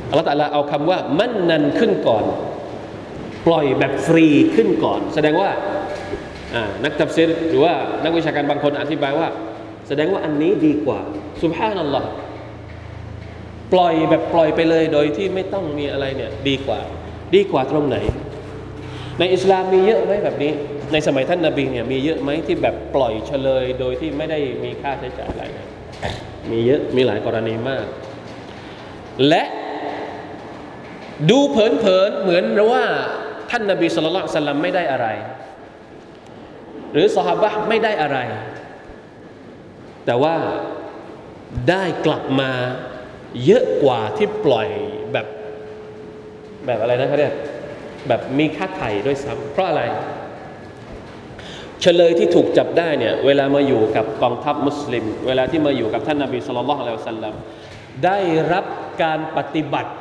[0.09, 2.25] อัลลอฮฺตะลาเอาคำว่ามันนันขึ้นก่อน
[3.47, 5.49] ปล่อยแบบฟรีขึ้นก่อน แสดงว่า
[6.83, 9.27] นักตัฟซีรหรือว่านักวิชาการบางคนอธิบายว่า
[9.87, 10.99] แสดงว่าอันนี้ดีกว่า
[11.43, 12.09] สุบฮานัลลอฮ์
[13.73, 16.79] ปล่อยแบบปล่อยไปเลยโดยที่ไม่ต้องมีอะไรเนี่ยดีกว่า
[17.35, 17.97] ดีกว่าตรงไหน
[19.19, 20.51] ในอิสลามมีเยอะไหมแบบนี้
[20.93, 25.67] ในสมัยท่านนาบีเนี่ยมีเยอะไหมที่แบบปล่อยเฉลย โดยที่ไม่ได้มีค่าใช้จ่ายอะไรนะ
[26.51, 27.85] มีเยอะมีหลายกรณีมาก
[29.27, 29.43] และ
[31.29, 32.83] ดูเผินๆเหมือนว่า
[33.51, 35.07] ท่านนาบีสุลต่านลลัมไม่ได้อะไร
[36.91, 38.17] หรือสหบะไม่ได้อะไร
[40.05, 40.35] แต่ว่า
[41.69, 42.51] ได้กลับมา
[43.45, 44.67] เยอะกว่าที่ปล่อย
[45.13, 45.27] แบบ
[46.65, 47.33] แบบอะไรนะเขาเรียก
[48.07, 49.81] แบบมีค่าไถ่ด้วยซ้ำเพราะอะไร
[51.81, 57.35] เฉลยที่ถูกจับได้เนี่ยเวลามาอยู่กับกองทัพมุสลิม เวลาที่มาอยู่กับท่านนาบีสุลต่านละสัลลัม
[58.05, 58.19] ได้
[58.53, 58.65] รับ
[59.03, 59.91] การปฏิบัติ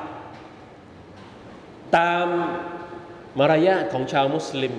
[1.96, 2.26] ตาม
[3.38, 4.74] มารยาทของชาวมุสลิม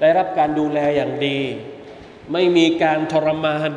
[0.00, 1.38] ได้รับการดูแลอย่างดี
[2.32, 3.70] ไม่มีการทรมาน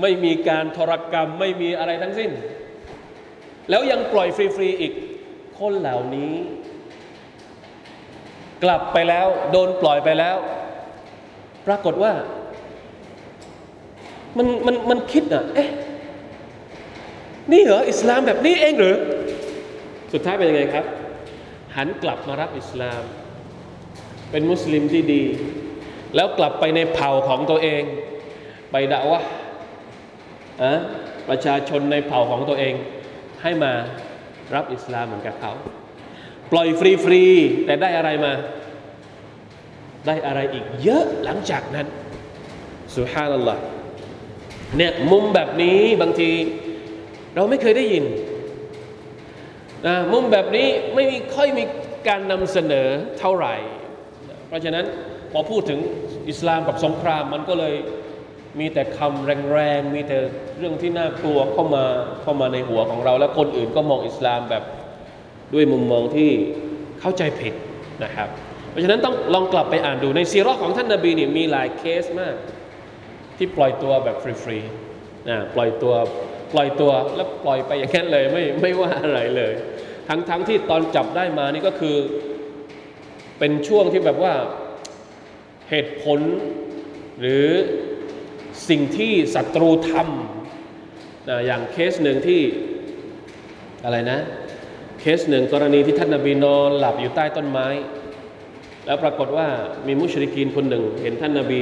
[0.00, 2.30] ไม่มีการทรกรรมไม่มีอะไรทั้งสิ้น
[3.70, 4.92] แล้วยังปล่อยฟรี ๆ อีก
[5.58, 6.32] คนเหล่านี้
[8.64, 10.36] กลับไปแล้ว โดนปล่อยไปแล้ว
[11.66, 12.12] ปรากฏว่า
[14.36, 15.70] มันมันมันคิดอะเอ๊ะ
[17.52, 18.96] นี่เหรออิสลามแบบนี้เองหรือ
[20.12, 20.84] สุดท้ายเป็นยังไงครับ
[21.76, 23.02] หันกลับมารับอิสลาม
[24.30, 25.22] เป็นมุสลิมที่ดี
[26.14, 27.82] แล้วกลับไปในเผ่าของตัวเอง
[28.70, 29.22] ไปด่าวะอะ
[31.28, 32.74] ประชาชนในเผ่าของตัวเอง
[33.42, 33.72] ให้มา
[34.54, 35.52] รับอิสลามเหมือนกับเขา
[36.52, 36.68] ปล่อย
[37.04, 38.32] ฟรีๆแต่ได้อะไรมา
[40.06, 41.86] ได้อะไรอีก เยอะหลังจากนั้น
[42.96, 43.62] สุฮานัลลอฮ์
[44.76, 46.30] เนี่ยมุมแบบนี้บางที
[47.34, 48.04] เราไม่เคยได้ยิน
[49.86, 51.64] นะมุมแบบนี้ไม่มีค่อยมี
[52.08, 52.88] การนำเสนอ
[53.18, 53.54] เท่าไหร่
[54.48, 54.84] เพราะฉะนั้น
[55.32, 55.80] พอพูดถึง
[56.30, 57.74] อิสลามกับสงครามมันก็เลย
[58.58, 60.16] มีแต่คำแรงๆ มีแต่
[60.58, 61.84] เรื่องที่น่ากลัวเข้ามา
[62.22, 64.64] เข้ามาในหัวของเรา และคนอื่นก็มองอิสลามแบบ
[65.54, 66.30] ด้วยมุมมองที่
[67.00, 67.54] เข้าใจผิด
[68.04, 68.28] นะครับ
[68.70, 72.34] เพราะฉะนั้นต้องลองกลับไปอ่านดูในซีรอของท่านนาบีเนี่ยมีหลายเคสมาก
[73.36, 75.94] ที่ปล่อยตัวแบบฟรีๆนะปล่อยตัว
[76.52, 79.52] ปล่อยตัวแล้วปล่อยไปอย่างนั้นเลยไม่ไม่ว่าอะไรเลย
[80.08, 81.96] ทั้งทั้งที่ตอนจับได้มานี่ก็คือ
[83.38, 84.34] เป็นช่วงที่แบบว่า
[85.70, 86.20] เหตุผล
[87.20, 87.46] หรือ
[88.68, 92.40] สิ่งที่ศัตรูทำนะอย่างเคสหนึ่งที่
[93.84, 94.18] อะไรนะ
[95.00, 97.66] เคสหนึ่งกรณีที่ท่านนาบีนอนหลับอยู่ใต้ต้นไม้
[98.86, 99.46] แล้วปรากฏว่า
[99.86, 101.60] มีมุชริกีนคนหนึ่ง เห็นท่านนาบี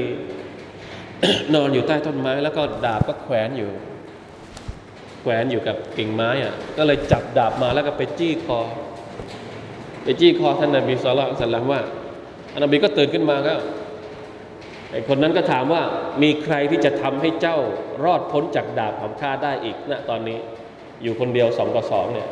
[1.54, 3.70] นอนอยู่ใต้ต้นไม้ แล้วก็ดาบก็แขวนอยู่
[5.20, 8.58] แขวนอยู่กับกิ่งไม้อะก็เลยจับดาบมาแล้วก็ไปจี้คอ
[10.04, 11.80] ไปจี้คอท่านนาบีสุลต่านสัลลัมว่า
[12.52, 13.54] ท่านนาบีก็ตื่นขึ้นมาก็
[14.92, 15.82] ไอ้คนนั้นก็ถามว่า
[16.22, 17.56] มีใครที่จะทำให้เจ้า
[18.04, 20.38] รอดพ้นจากดาบของข้าได้อีกณตอนนี้
[21.02, 22.28] อยู่คนเดียวสองต่อสองเนี่ย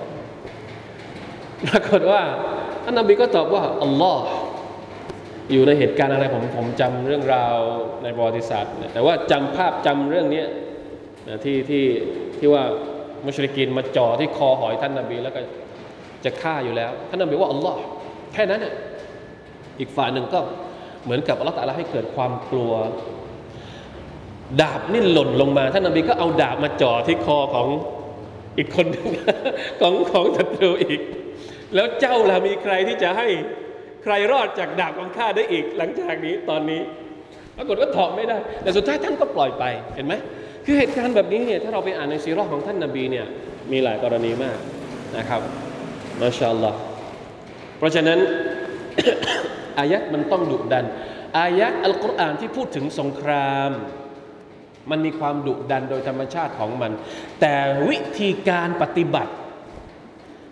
[1.65, 2.23] ปรากฏว่า
[2.85, 4.23] ท่านนบีก็ตอบว่าอัลลอฮ์
[5.53, 7.57] อยู่ในเหตุการณ์อะไรผมผมจำเรื่องราว
[8.03, 10.45] ในประวัติศาสตร์แต่ว่าจำภาพจำเรื่องนี้
[11.45, 11.85] ที่ที่
[12.39, 12.63] ที่ว่า
[13.27, 15.41] มุชริกีนมาจ่อที่คอหอยท่านนบีแล้วก็
[16.25, 17.79] จะฆ่าอยู่แล้ว ท่านนบีว่าอัลลอฮ์
[18.33, 18.75] แค่นั้นน่ย
[19.81, 20.41] อีกฝ่ายหนึ่งก็
[21.05, 22.73] เหมือนกับอัลลอฮฺตะลาให้เกิดความกลัว
[24.61, 27.69] ดาบนี่หล่นลงมา ท่านนบีก็เอาดาบมาจ่อที่คอของ
[28.59, 29.09] อีกคนหนึ่ง
[29.81, 31.01] ของของศัตรูอีก
[31.75, 33.29] แล้วเจ้าล่ะมีใครที่จะให้
[34.05, 36.81] ใครรอดจากดาบของข้าได้อีก หลังจากนี้ตอนนี้
[37.57, 40.15] ปรากฏว่าถอดไม่ได้ แต่สุดท้ายท่านก็ปล่อยไปเห็นไหม
[40.65, 43.27] คือเหตุการณ์แบบนี้เนี่ยถ้าเราไปอ่านในซีรอของท่านนาบีเนี่ย
[43.73, 44.59] มีหลายกรณีมาก
[45.17, 45.41] นะครับ
[46.21, 46.79] มาชาอัลลอฮ์
[47.79, 48.19] เพราะฉะนั้น
[49.79, 50.85] อายัดมันต้องดุดัน
[51.39, 53.71] อายัดอัลกุรอานที่พูดถึงสงคราม
[54.91, 56.93] มันมีความดุดันโดยธรรมชาติของมัน
[57.41, 57.55] แต่
[57.89, 59.33] วิธีการปฏิบัติ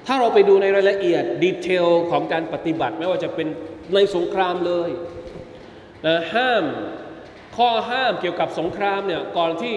[0.07, 3.49] ถ้าเราไปดูในรายละเอียดดีเทลของการปฏิบัติ ไม่ว่าจะเป็น
[3.95, 4.91] ในสงครามเลย
[6.07, 6.65] นะห้าม
[7.57, 9.75] ข้อห้ามเกี่ยวกับสงครามเนี่ยก่อนที่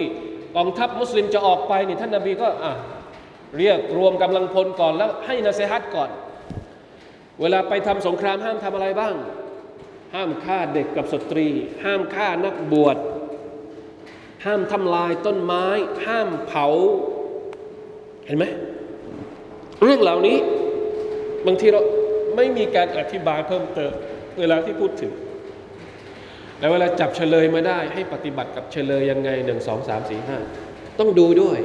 [0.56, 2.72] กองทัพมุสลิมจะออกไปเนี่ยท่านนาบีก็อะ
[3.58, 6.10] เรียกรวมกำลังพลก่อนแล้วให้นาเซฮัตก่อน
[7.40, 9.14] เวลาไปทำสงครามห้ามทำอะไรบ้าง
[10.14, 11.48] ห้ามฆ่าเด็กกับสตรี
[11.84, 12.96] ห้ามฆ่านักบวช
[14.44, 15.64] ห้ามทำลายต้นไม้
[16.06, 16.66] ห้ามเผา
[18.26, 18.44] เห็นไหม
[19.82, 20.38] เรื่องเหล่านี้
[21.46, 21.80] บางทีเรา
[22.36, 23.92] ไม่มีการอธิบายเพิ่มเติม
[24.40, 25.12] เวลาที่พูดถึง
[26.58, 30.38] แล้วเวลาจับเฉลยมาได้ ให้ปฏิบัติกับเฉลยยังไงหนึ่งสองสามสี่ห้า
[30.98, 31.58] ต้องดูด้วย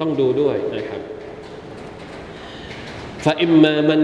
[0.00, 1.00] ต้องดูด้วยนะครับ
[3.24, 3.96] ฟาอิมมามั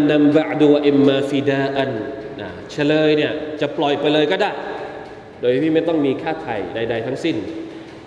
[2.41, 4.51] นะเฉลยเนี่ยจะปล่อยไปเลยก็ได้
[5.41, 7.37] โดยที่ไม่ต้องมีค่าไถ่ใด ๆ ทั้งสิ้น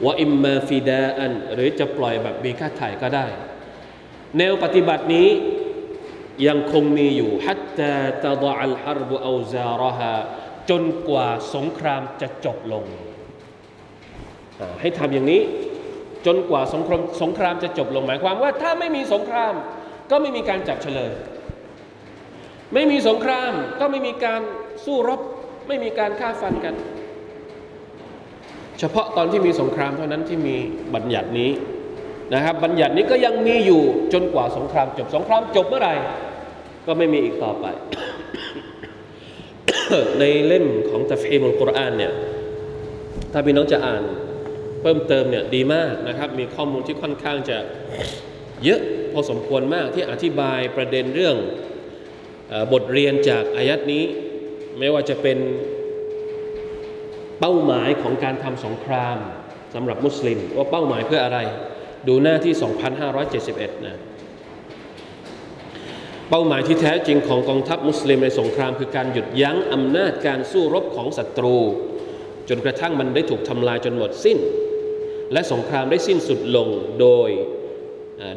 [0.04, 3.26] ว่าอิมมาฟิดาอันหรือจะปล่อยแบบมีค่าไถ่ก็ได้
[4.38, 5.28] แนวปฏิบัตินี้
[6.48, 10.14] ยังคงมีอยู่ฮัตตาตะดอัลฮารบุอาซาระฮา
[10.70, 12.86] จนกว่าสงครามจะจบลง
[14.82, 15.42] ให้ทำอย่างนี้
[16.26, 19.54] จนกว่าสงครามสงครามจะจบลงหมายความว่าถ้าไม่มีสงคราม
[20.12, 21.12] ก็ไม่มีการจับเฉลย
[22.74, 24.42] ไม่มีสงคราม ก็ไม่มีการ
[24.86, 25.22] สู้รบ
[25.68, 26.76] ไม่มีการฆ่าฟันกัน
[28.80, 30.56] เฉพาะตอนที่มีสงครามเท่านั้นที่มี
[30.94, 31.52] บัญญัตินี้
[32.34, 33.84] นะครับบัญญัตินี้ก็ยังมีอยู่
[34.14, 35.96] จนกว่าสงครามจบสงครามจบเมื่อไหร่
[36.86, 37.66] ก็ไม่มีอีกต่อไป
[40.20, 42.14] ในเล่มของตัฟฮีมุลกุรอานเนี่ย
[43.32, 44.04] ถ้าพี่น้องจะอ่าน
[44.82, 47.58] เพิ่มเติมเนี่ยดีมากนะครับ มีข้อมูลที่ค่อนข้างจะ
[48.64, 48.82] เยอะ
[49.12, 51.36] พอสมควรมากที่อธิบายประเด็นเรื่อง
[52.74, 54.04] บทเรียนจากอายัดนี้
[54.80, 55.38] ไม่ว่าจะเป็น
[57.40, 59.18] เป้าหมายของการทำสงคราม
[59.74, 61.40] สำหรับมุสลิม ว่าเป้าหมายเพื่ออะไร
[62.08, 62.54] ดูหน้าที่
[63.20, 63.98] 2571 นะ
[66.30, 71.58] เป้าหมายที่แท้จริงของกองทัพมุสลิมในสงคราม คือการหยุดยั้งอำนาจการสู้รบของศัตรู
[72.50, 74.38] จนกระทั่งมันได้ถูกทำลายจนหมดสิ้น
[75.34, 76.68] และสงครามได้สิ้นสุดลง
[77.00, 77.30] โดย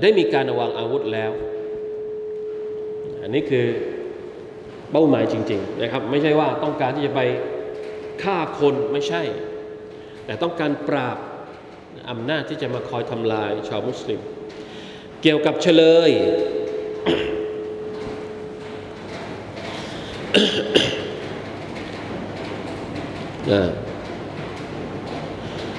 [0.02, 1.32] ได้มีการวางอาวุธแล้ว
[3.22, 3.66] อันนี้คือ
[4.92, 7.20] เป้าหมายจริงๆนะครับไม่ใช่ว่าต้องการที่จะไป
[8.22, 9.22] ฆ่าคนไม่ใช่
[10.24, 11.18] แต่ต้องการปราบ
[12.10, 14.20] อำนาจที่จะมาคอยทำลายชาวมุสลิม
[15.22, 16.10] เกี่ยวกับเฉลย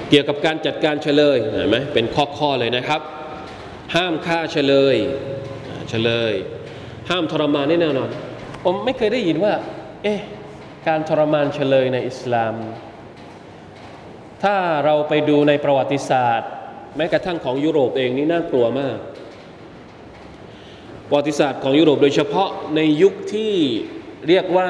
[0.09, 2.05] เกี่ยวกับการจัดการเฉลยเห็นไหมเป็น
[2.37, 3.01] ข้อๆเลยนะครับ
[3.95, 4.95] ห้ามฆ่าเฉลย
[5.89, 6.33] เฉลย
[7.09, 8.11] ห้ามทรมานแน่นอน
[8.63, 9.53] ผมไม่เคยได้ยินว่า
[10.03, 10.19] เอ๊ะ
[10.87, 12.53] การทรมานเฉลยในอิสลาม
[14.43, 16.49] ถ้าเราไปดูในประวัติศาสตร์
[16.97, 18.97] แม้กระทั่งของยุโรปเองนี่น่ากลัวมาก
[21.09, 23.53] ประวัติศาสตร์ของยุโรปโดยเฉพาะในยุคที่
[24.27, 24.69] เรียกว่า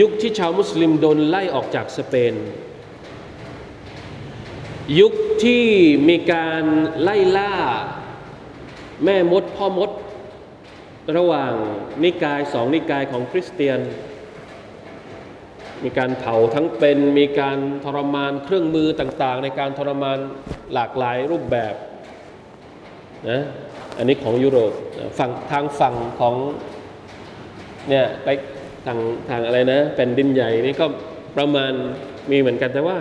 [0.00, 2.34] ยุคที่ชาวมุสลิมโดนไล่ออกจากสเปน
[5.00, 5.12] ยุค
[5.44, 5.66] ที่
[6.08, 6.62] มีการ
[7.02, 7.54] ไล่ล่า
[9.04, 9.90] แม่มดพ่อมด
[11.16, 11.52] ระหว่าง
[12.04, 13.80] นิกายสองนิกายของคริสเตียน
[15.84, 20.18] มีการเผาทั้งเป็นมีการทรมานเครื่องมือต่างๆ ในการทรมาน
[20.74, 21.74] หลากหลายรูปแบบ
[23.30, 23.40] นะ
[23.98, 24.72] อันนี้ของยุโรป
[25.18, 26.34] ฝั่งทางฝั่งของ
[27.88, 28.28] เนี่ยไป
[28.86, 28.98] ทาง
[29.30, 30.86] ทางอะไรนะเป็นดินใหญ่นี่ก็
[31.36, 31.72] ประมาณ
[32.30, 32.98] มีเหมือนกันแต่ว่า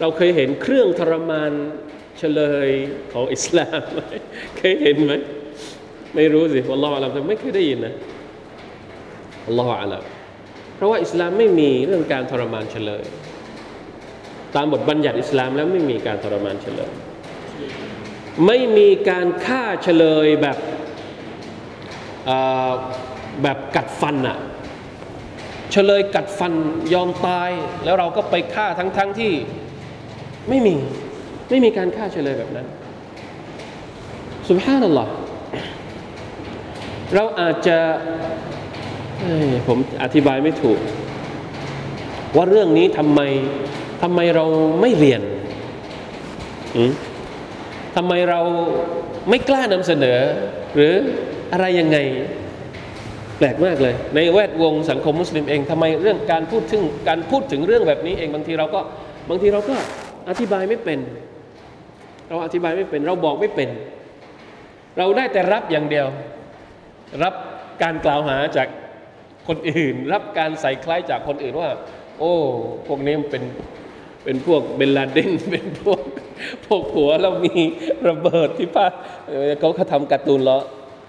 [0.00, 1.52] เราเคยเห็นเครื่องทรมาน
[2.18, 2.68] เฉลย
[3.12, 4.00] ของอิสลามไหม
[4.56, 5.12] เคยเห็นไหม
[6.16, 7.94] ไม่รู้สิอัลลอฮฺอัลลอฮฺไม่เคยได้ยินนะ
[9.46, 10.02] อัลลอฮฺอัลลอฮฺ
[10.74, 13.04] เพราะว่าอิสลามไม่มีเรื่องการทรมานเฉลย
[14.54, 16.90] ตามบทบัญญัติอิสลามแล้วไม่มีการทรมานเฉลย
[18.46, 20.58] ไม่มีการฆ่าเฉลยแบบ
[23.42, 24.38] แบบกัดฟันอะ
[25.72, 26.52] เฉลยกัดฟัน
[26.94, 27.50] ยอมตาย
[27.84, 29.32] แล้วเราก็ไปฆ่าทั้งๆทที่
[30.48, 30.74] ไม่มี
[31.50, 32.66] ไม่มีการฆ่าเฉลยแบบนั้น
[34.48, 35.06] สุภานั่นหรอ
[37.14, 37.78] เราอาจจะ
[39.68, 40.78] ผมอธิบายไม่ถูก
[42.36, 43.20] ว่าเรื่องนี้ทำไม
[44.02, 44.44] ทำไมเรา
[44.80, 45.22] ไม่เรียน
[47.96, 48.40] ทำไมเรา
[49.28, 50.18] ไม่กล้านำเสนอ
[50.74, 50.92] หรือ
[51.52, 51.98] อะไรยังไง
[53.38, 58.80] แปลกมากเลย ในแวดวงสังคมมุสลิมเองทำไมเรื่องการพูดถึงการพูดถึงเรื่องแบบนี้เองบางทีเราก็
[59.30, 59.76] บางทีเราก็
[60.28, 60.98] อธิบายไม่เป็น
[62.28, 63.68] เราอธิบายไม่เป็น เราบอกไม่เป็น
[64.98, 66.06] เราได้แต่รับอย่างเดียว
[67.22, 67.34] รับ
[67.82, 68.68] การกล่าวหาจาก
[69.48, 71.70] คนอื่น รับการใส่คล้ายจากคนอื่นว่า
[72.18, 72.32] โอ้
[72.86, 73.42] พวกนี้เป็น
[74.24, 76.00] เป็นพวกเบลลาเดนเป็นพวก
[76.66, 77.60] พวกหัวแล้วมี
[78.08, 78.86] ระเบิดที่พา
[79.58, 80.58] เขาเขาทำการ์ตูนล้อ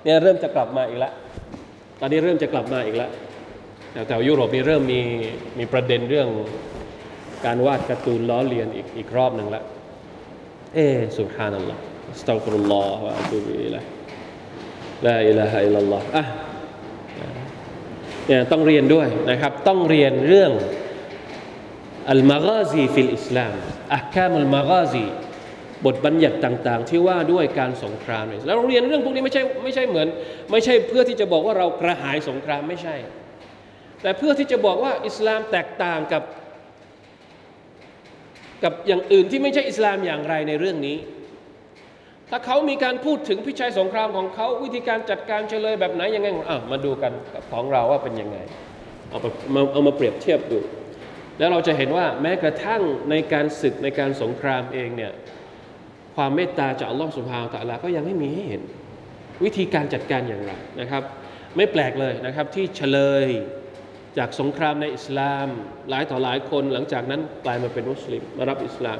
[0.03, 1.13] เนี่ยเริ่มจะกลับมาอีกแล้ว
[1.99, 3.11] ตอนนี้เริ่มจะกลับมาอีกแล้ว
[3.91, 5.01] แต่แถวยุโรปนี่เริ่มมี
[5.59, 6.29] มีประเด็นเรื่อง
[7.45, 9.63] การวาดการ์ตูนล้อเลียนอีกอีกรอบหนึ่งละ
[10.75, 10.79] เอ
[11.17, 11.81] สุบฮานัลลอฮ์
[12.21, 13.83] สตัฟุรุลลอฮ์วะอัตุบิอิลัย
[15.05, 16.23] لا إله إلا الله อะ
[18.27, 20.51] เนี่ยต้องเรียนด้วยนะครับ ต้องเรียนเรื่อง
[22.11, 23.53] المغازي في الإسلام
[23.95, 25.05] أحكام المغازي
[25.85, 30.07] บทบัญญัติต่าง ๆ ที่ว่าด้วยการสงครามแล้วเราเรียนเรื่องพวกนี้ไม่ใช่ไม่ใช่เหมือน
[30.51, 32.95] ไม่ใช่เพื่อที่จะบอกว่าเรากระหายสงครามไม่ใช่
[34.01, 36.23] แต่เพื่อที่จะบอกว่าอิสลามแตกต่างกับ
[38.63, 40.97] กับอย่างอื่นที่ไม่ใช่อิสลามอย่างไรในเรื่องนี้
[42.29, 47.11] ถ้าเขามีการพูดถึงพิชัยสงครามของเขาวิธีการจัดการเฉลยแบบไหนยังไงอะมาดูกัน
[47.51, 48.37] ของเราว่าเป็นยังไง
[49.09, 50.59] เอามาเอามาเปรียบเทียบดู
[51.39, 55.11] แล้วเราจะเห็นว่าแม้กระทั่งในการศึกในการสงครามเองเนี่ย
[56.15, 58.61] ความเมตตาจากอัลลอฮฺสุบฮาวตะลาก็ยังไม่มีให้เห็น
[59.43, 61.03] วิธีการจัดการอย่างไรนะครับ
[61.55, 63.25] ไม่แปลกเลยนะครับที่เฉลย
[64.17, 65.47] จากสงครามในอิสลาม
[65.89, 68.99] หลายต่อหลายคนหลังจากนั้นกลายมาเป็นมุสลิมมารับอิสลาม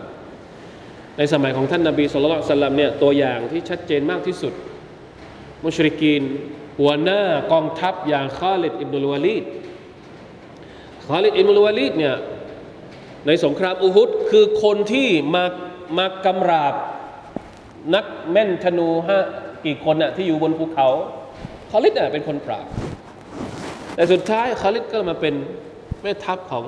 [1.18, 4.54] ในสมัยของท่านนาบีสุลต่านสลัมเนี่ยตัวอย่างที่ชัดเจนมากที่สุด
[5.66, 6.24] มุชริกีน
[6.80, 9.44] หัวหน้ากองทัพอย่างคาลิดอิบนุลวาลีด
[11.08, 12.16] คาลิดอิบนุลวาลีดเนี่ย
[13.28, 15.46] ในสงครามอูฮุดคือคนที่มา
[15.98, 16.74] มากำราบ
[17.96, 19.26] นักแม่นธนูฮะ
[19.66, 20.88] กี่คนน่ะที่อยู่บนภูเขา
[21.72, 22.66] คาลิดน่ะเป็นคนปราบ
[23.96, 25.34] แต่สุดท้ายคาลิดก็มาเป็น
[26.02, 26.64] แม่ทัพของ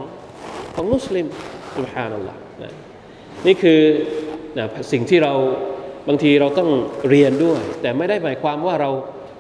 [0.76, 1.26] ของมุสลิม
[1.78, 2.74] สุบฮานัลลอฮ์นะ
[3.46, 3.82] นี่คือ
[4.58, 5.34] นะสิ่งที่เรา
[6.08, 6.70] บางทีเราต้อง
[7.10, 8.90] เรียนด้วย แต่ไม่ได้หมายความว่าเรา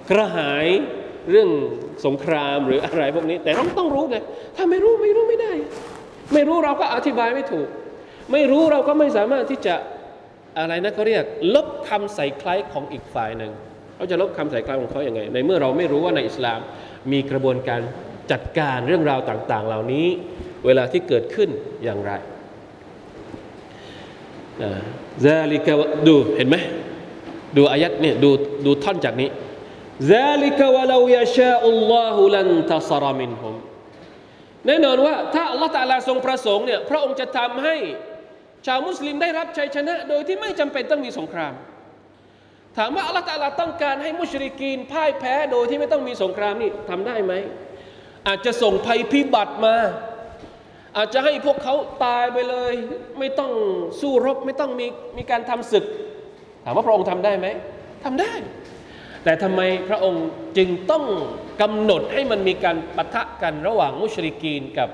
[0.09, 0.65] กระหาย
[1.29, 1.49] เรื่อง
[2.05, 4.17] สงครามหรืออะไรพวกนี้ แต่เราต้องรู้ไง
[4.55, 5.53] ถ้าไม่รู้ไม่รู้ไม่ได้
[6.33, 7.67] ไม่รู้เราก็อธิบายไม่ถูก
[8.31, 9.75] ไม่รู้เราก็ไม่สามารถที่จะ
[10.57, 11.23] อะไรนะเขาเรียก
[11.55, 13.51] ลบคำใส่คล้ายของอีกฝ่ายหนึ่ง
[13.95, 16.59] เขาจะลบคำใส่คล้ายของเขาอย่างไง ในเมื่อเราไม่รู้ว่าในอิสลาม
[17.11, 17.81] มีกระบวนการ
[18.31, 20.07] จัดการเรื่องราวต่าง ๆ เหล่านี้
[20.65, 21.49] เวลาที่เกิดขึ้น
[21.83, 22.11] อย่างไร
[25.25, 25.73] ซาลิกะ
[26.07, 26.55] ดูเห็นไหม
[27.57, 28.29] ดูอายัดเนี่ยดู
[28.65, 29.29] ดูท่อนจากนี้
[30.09, 33.55] ซาลิกะวะลาวยาชาอัลลอฮุลันทัสรามินฮุม
[34.67, 37.75] แน่นอนว่าถ้าอัลลอฮฺตาลาทรงประสงค์เนี่ยพระองค์จะทำให้
[38.65, 41.53] ชาวมุสลิมได้รับชัยชนะ โดยที่ไม่จำเป็นต้องมีสงคราม
[42.77, 47.33] ถามว่าอัลลอฮฺตาลาต้องการให้มุชริกีนพ่ายแพ้โดยที่ไม่ต้องมีสงครามนี่ทำได้ไหม
[48.27, 49.75] อาจจะส่งภัยพิบัติมา
[50.96, 52.74] อาจจะให้พวกเขาตายไปเลย
[53.18, 53.52] ไม่ต้อง
[54.00, 54.86] สู้รบไม่ต้องมี
[55.18, 55.84] มีการทำศึก
[56.64, 57.46] ถามว่าพระองค์ทำได้ไหม
[58.04, 58.32] ทำได้
[59.24, 61.04] แต่ทำไมพระองค์จึงต้อง
[61.62, 64.88] กำหนดให้มันมีการปะทะกันระหว่างมุชริกีนกับ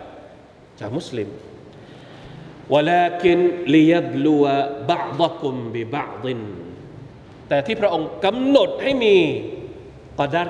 [0.79, 1.31] ชาวมุสลิม
[2.75, 3.39] ولكن
[3.75, 4.43] ليبلو
[4.91, 6.25] بعضكم ببعض
[7.49, 9.17] แต่ที่พระองค์กำหนดให้มี
[10.19, 10.49] กอดัร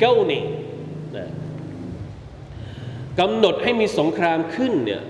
[0.00, 0.42] เก้านี่
[1.16, 1.26] นะ
[3.19, 5.01] กำหนดให้มีสงครามขึ้นเนี่ย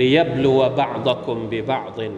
[0.00, 2.14] ลียบลัวบะดกุมบิบะดิน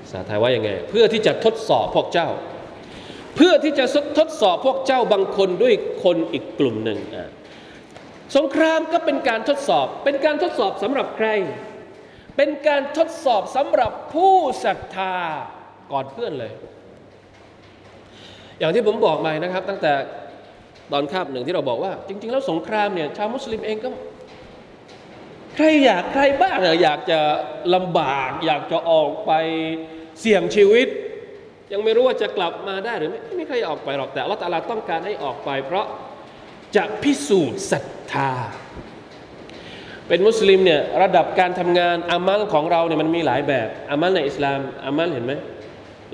[0.00, 2.28] ภาษาไทยว่ายังไง เพื่อที่จะทดสอบพวกเจ้า
[3.36, 3.84] เพื่อที่จะ
[4.18, 5.74] ทดสอบพวกเจ้าบางคนด้วย
[6.04, 7.30] คนอีกกลุ่มหนึ่งอะ
[8.36, 11.28] สงครามก็เป็นการทดสอบ เป็นการทดสอบสำหรับใคร
[12.36, 15.14] เป็นการทดสอบสำหรับผู้ศรัทธา
[15.92, 16.52] ก่อนเพื่อนเลย
[18.58, 19.92] อย่างที่ผมบอกไปนะครับ ตั้งแต่
[20.92, 23.88] ตอนคาบหนึ่งที่เราบอกว่า จริง ๆ แล้วสงครามเนี่ยชาวมุสลิมเองก็
[25.56, 27.20] ใครอยากใครบ้างอะอยากจะ
[27.74, 29.32] ลำบาก อยากจะออกไป
[30.20, 30.88] เสี่ยงชีวิต
[31.72, 35.86] ยังไม่รู้ว่าจะกลับมาได้หรือไม่ไม่มีใครออกไปหรอกแต่อัลลอฮฺตะอาลาต้องการให้ออกไป เพราะ
[36.76, 38.32] จะพิสูจน์ศรัทธา
[40.08, 45.32] เป็นมุสลิมเนี่ยระดับการทำงานอามัลของเราเนี่ยมันมีหลายแบบอามัลในอิสลามอามัลเห็นไหม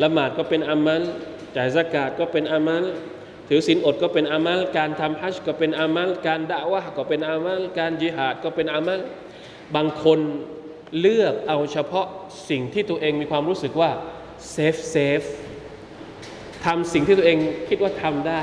[0.02, 1.02] ละหมาดก็เป็นอามัล
[1.56, 2.84] จ่ายสกาดก็เป็นอามัล
[3.48, 9.00] ถือศีลอดก็เป็นอามัลการทำฮัจก็เป็นอามัลการด่าวะก็เป็นอามัลการจิหาดก็เป็นอามัล
[9.76, 10.20] บางคน
[11.00, 12.06] เลือกเอาเฉพาะ
[12.50, 13.90] สิ่งที่ตัวเองมีความรู้สึกว่า
[14.50, 15.22] safe safe
[16.64, 17.38] ทำสิ่งที่ตัวเอง
[17.68, 18.42] คิดว่าทำได้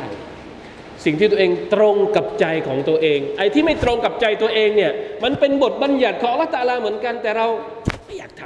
[1.05, 4.91] สิ่งที่ตัวเองตรงกับใจของตัวเอง ไอ้ที่ไม่ตรงกับใจตัวเองเนี่ย
[5.23, 7.47] มันเป็นบทบัญญัติของอัลลอฮฺตาลาเหมือนกัน แต่เรา
[8.05, 8.43] ไม่อยากท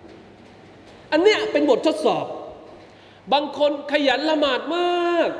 [0.00, 2.26] ำอันเนี้ยเป็นบททดสอบ
[3.32, 5.30] บางคนขยันละหมาดมาก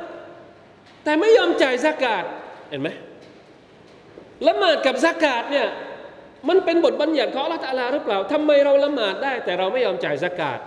[1.05, 2.25] แต่ไม่ยอมจ่ายสกาด
[2.71, 2.89] เห็นไหม
[4.47, 5.67] ละหมาดกับสกาดเนี่ย
[6.49, 10.59] มันเป็นบทบัญญัติของอัลลอฮฺตะอาลาหรือเปล่าทำไมเราละหมาดได้ แต่เราไม่ยอมจ่ายสกาด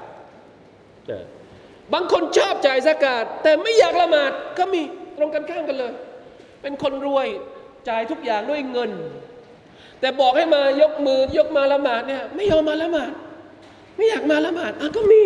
[1.94, 4.82] บางคนชอบจ่ายสกาดแต่ไม่อยากละหมาดก็มี
[5.18, 5.94] ตรงกันข้ามกันเลย
[6.62, 7.28] เป็นคนรวย
[7.90, 8.92] จ่ายทุกอย่างด้วยเงิน
[10.00, 13.12] แต่บอกให้มายกมือยกมาละหมาดเนี่ยไม่ยอมมาละหมาด
[13.98, 15.22] ไม่อยากมาละหมาดอะก็มี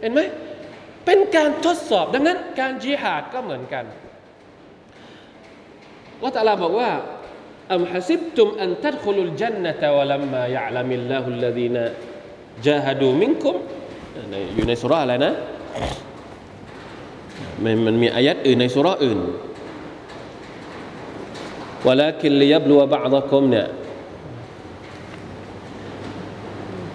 [0.00, 0.20] เห็นไหม
[1.06, 3.84] เป็นการทดสอบดังนั้น การจิหาดก็เหมือนกัน
[6.23, 6.89] ว่าตาลาบอกว่า
[7.73, 11.77] อัมฮัสิบตุมอันตัดคุลุลจันนตะวะลัมมายะลามิลลาฮุลลดีน
[12.65, 13.55] จาฮดูมินคุม
[14.55, 15.33] อยู่ในสุราอะไรนะ
[17.63, 19.19] มันมันมีอายัดอื่นในสุราอื่น
[21.87, 23.67] ولكن ليبلو بعضكم เนี่ย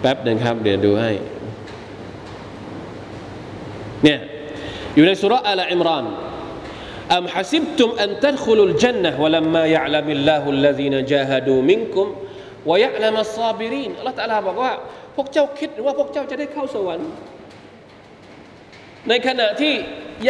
[0.00, 1.10] แป๊บหนึ่งครับ เดี๋ยวดูให้
[4.04, 4.18] เนี่ย
[4.94, 6.04] อยู่ในสุราอัลอิมราน
[7.17, 12.07] أمحسبتم บตุมอันตัดคุลุลจันนะวะลัมมายะลามิลลาฮุลลาซีนจาฮดูมิงกุม
[12.69, 14.71] วะยะลามัสซาบอกว่า
[15.15, 17.09] พวกเจ้าคิดว่าพวกเจ้าจะได้เข้าสวรรค์
[19.09, 19.73] ในขณะที่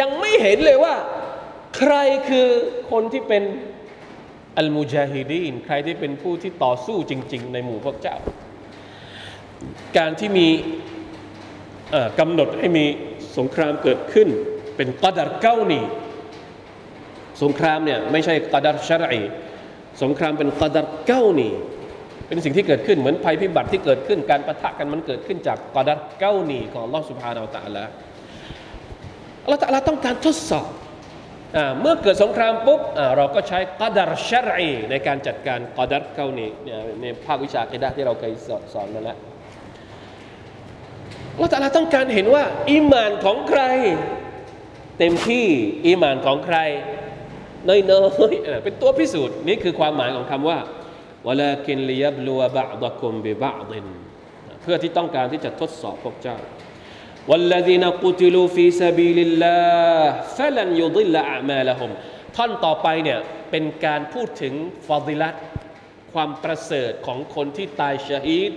[0.00, 0.94] ยังไม่เห็นเลยว่า
[1.78, 1.94] ใคร
[2.28, 2.48] คือ
[2.90, 3.42] คนที่เป็น
[4.58, 8.16] อัลมูจาฮิดีนใครที่เป็นผู้ที่ต่อสู้จริง ๆ ในหมู่พวกเจ้า
[9.96, 10.48] การที่มี
[12.18, 12.84] กำหนดให้มี
[13.36, 14.28] สงครามเกิดขึ้น
[14.76, 15.84] เป็นกอดัรเก้านี่
[17.42, 19.18] สงครามเนี่ยไม่ใช่กอดัรชรัย
[20.02, 21.50] สงครามเป็นกอดัรเก้านี
[22.28, 27.84] เป็นสิ่งที่เกิดขึ้นเหมือนภัยพิบัติที่เกิดขึ้นการประทะกันมันเกิดขึ้นจากกอดัรเก้านีของลอสุภานาตะละ
[29.44, 30.68] อัลลอฮฺตะลาต้องการทดสอบ
[31.80, 32.80] เมื่อเกิดสงครามปุ๊บ
[33.16, 38.32] เราก็ใช้กอดัรชรัยในการจัดการกอดัรเก้านีเนี่ยในภาควิชากิดะที่เราเคย
[38.72, 39.18] สอนมาแล้ว
[41.34, 43.62] อัลลอฮฺตะลาต้องการเห็นว่าอิมานของใคร
[44.98, 45.46] เต็มที่
[45.88, 46.58] อิมานของใคร
[47.67, 50.57] น้อยๆเป็นตัวพิสูจน์นี่คือความหมายของคำว่า
[51.27, 53.87] วลากินลียบลัวบะดะกุมบิบะดิน
[54.61, 56.37] เพื่อที่ต้องการที่จะทดสอบพวกเจ้า
[57.31, 60.01] والذين قتلوا في سبيل الله
[60.37, 61.91] فلن يضل أعمالهم
[62.35, 63.19] ท่อนต่อไปเนี่ย
[63.51, 64.53] เป็นการพูดถึง
[64.87, 65.35] ฟาดิลัต
[66.13, 68.51] ความประเสริฐของคนที่ตายชาฮีด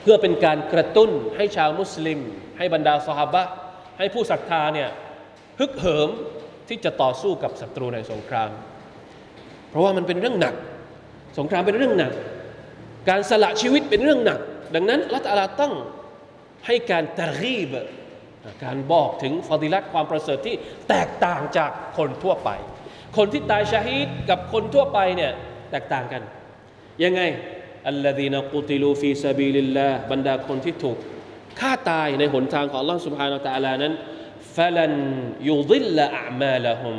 [0.00, 2.20] เพื่อเป็นการกระตุ้นให้ชาวมุสลิม
[2.58, 3.42] ให้บรรดาสหบะ
[3.98, 4.90] ให้ผู้ศรัทธาเนี่ย
[5.60, 6.10] ฮึกเหิม
[6.69, 8.49] ที่จะต่อสู้กับศัตรูในสงคราม
[9.69, 10.55] เพราะว่ามันเป็นเรื่องหนัก
[11.39, 12.11] สงครามเป็นเรื่องหนัก
[13.09, 14.39] การสละชีวิตเป็นเรื่องหนัก
[14.75, 15.73] ดังนั้นรัตอาลาต้อง
[16.67, 17.69] ให้การตะรีบ
[18.63, 20.55] การบอกถึงฟอดิลัตความประเสริฐที่
[20.89, 22.49] แตกต่างจากคนทั่วไป
[23.17, 25.31] คนที่ตายชาฮีดกับคนทั่วไปเนี่ย
[25.71, 26.21] แตกต่างกัน
[27.03, 27.21] ยังไง
[27.87, 30.97] والذين قتلوا في سبيل الله บรรดาคนที่ถูก
[31.59, 33.93] ฆ่าตายในหนทางของอัลลอฮ์ سبحانه وتعالى นั้น
[34.57, 34.93] فلن
[35.49, 36.97] يضل أعمالهم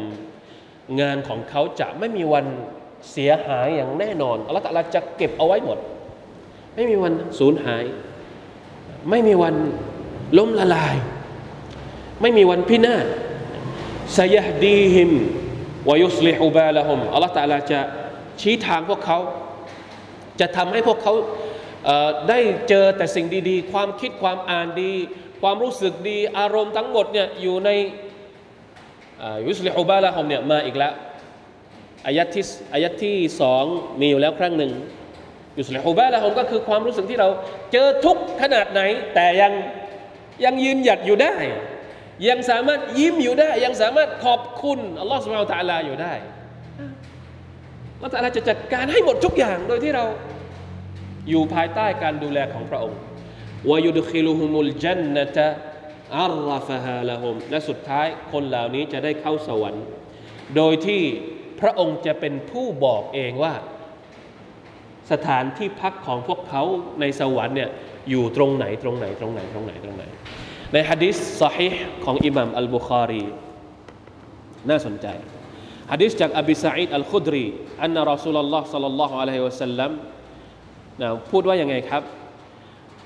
[1.01, 2.47] งานของเขาจะไม่มีวัน
[3.13, 5.79] เสียหายอย่างแน่นอนอัลลอฮฺตะลาจะเก็บเอาไว้หมด
[6.75, 7.85] ไม่มีวันสูญหาย
[9.11, 9.55] ไม่มีวัน
[10.39, 10.97] ล้มละลาย
[12.23, 13.07] ไม่มีวันพินาศ
[14.17, 15.11] สยดีหิม
[15.89, 17.81] วายุสลิฮูบาละฮุมอัลลอฮฺตะลาจะ
[18.41, 19.19] ชี้ทางพวกเขา
[20.41, 21.15] จะทำให้พวกเขา
[22.29, 22.39] ได้
[22.69, 24.93] เจอแต่สิ่งดี ๆ ความคิดความอ่านดี
[25.43, 27.71] ความรู้สึกดีอารมณ์ทั้งหมดเนี่ยอยู่ใน
[29.49, 30.93] ยุสลิฮูบาละฮมเนี่ยมาอีกแล้ว
[32.07, 33.65] อายัดที่อายัดที่สอง
[34.01, 34.73] มีอยู่แล้วครั้งหนึ่ง
[35.59, 37.29] ยุสลิฮูบาละฮมก็คือความรู้สึกที่เรา
[37.73, 38.81] เจอทุกขนาดไหน
[39.15, 39.53] แต่ยัง
[40.45, 41.35] ยังยืนหยัดอยู่ได้
[42.29, 46.13] ยังสามารถยิ้มอยู่ได้ ยังสามารถขอบคุณอัลลอฮฺสุบฮานตะลาอยู่ได้
[47.95, 50.05] อัลลอฮฺตะลาจะจัดการให้หมดทุกอย่างโดยที่เรา
[51.31, 52.99] อยู่ภายใต้การดูแลของพระองค์
[53.71, 55.47] วายุดคิลุฮุมุลจันนตะ
[56.21, 59.85] อัลรฟะฮาละฮุมและสุดท้ายคนเหล่านี้จะได้เข้าสวรรค์
[60.57, 61.03] โดยที่
[61.61, 63.55] พระองค์จะเป็นผู้บอกเองว่า
[65.13, 66.63] สถานที่พักของพวกเขา
[67.01, 67.71] ในสวรรค์เนี่ย
[68.11, 70.05] อยู่ตรงไหนตรงไหนตรงไหนตรงไหนตรงไหน
[70.73, 71.69] ในฮะดิษสอฮี
[72.05, 73.25] ของอิหม่ามอัลบุคารี
[74.69, 75.07] น่าสนใจ
[75.93, 77.45] ฮะดิษจากอบิสัยดอัลคุดรี
[77.83, 79.91] อันนรอสูลลอฮ์สัลลัลลอฮุอะลัยฮิวะสัลลัม
[81.31, 82.03] พูดว่ายังไงครับ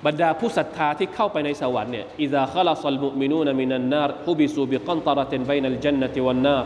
[0.05, 6.65] บรรดาผู้ศรัทธาที่เข้าไปในสวรรค์เนี่ยอิซาขลัสลมุมินูนมินันนารฮุบิซูบิกันตระตินบนัลจันนติวันนาร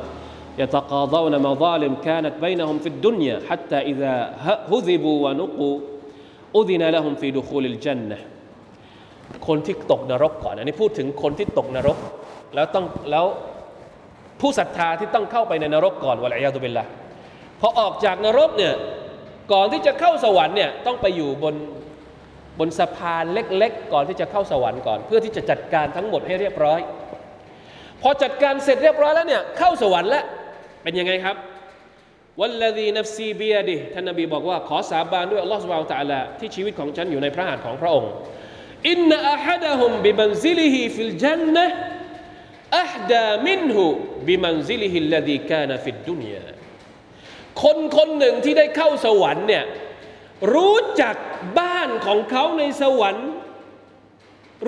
[0.62, 4.14] يتقاضون مظالم كانت بينهم في الدنيا حتى إذا
[4.72, 5.76] هذبوا ونقوا
[6.60, 8.20] أذن لهم في دخول الجنة
[9.48, 11.98] คนที่ตกนรกก่อนอันนี้พูดถึงคนที่ตกนรก
[12.56, 13.26] แล้วต้องแล้ว
[14.42, 16.86] ผู้ศรัทธาที่ต้องเข้าไปในนรกก่อนวะลัยยาตุบิลละ
[17.60, 18.74] พอออกจากนรกเนี่ย
[19.54, 21.54] ก่อนที่จะเข้าสวรรค์เนี่ยต้องไปอยู่บน
[22.59, 26.81] บนสะพานเล็กๆ ก่อนที่จะเข้าสวรรค์ก่อน เพื่อที่จะจัดการทั้งหมดให้เรียบร้อย
[28.03, 30.25] พอจัดการเสร็จเรียบร้อยแล้วเนี่ยเข้าสวรรค์แล้ว
[30.83, 31.37] เป็นยังไงครับ
[32.41, 38.11] والذي نفسي بيده ท่านนบีบอกว่าขอสาบานด้วยอัลลอฮฺสุบานตะลาที่ชีวิตของฉันอยู่ในพระหัตถ์ของพระองค์
[38.91, 46.45] إن أحدهم بمنزله في الجنة أهدى منه بمنزله الذي كان في الدنيا
[47.63, 49.65] คนคนหนึ่งที่ได้เข้าสวรรค์เนี่ย
[50.53, 51.17] รู้จัก
[51.61, 53.29] บ้านของเขาในสวรรค์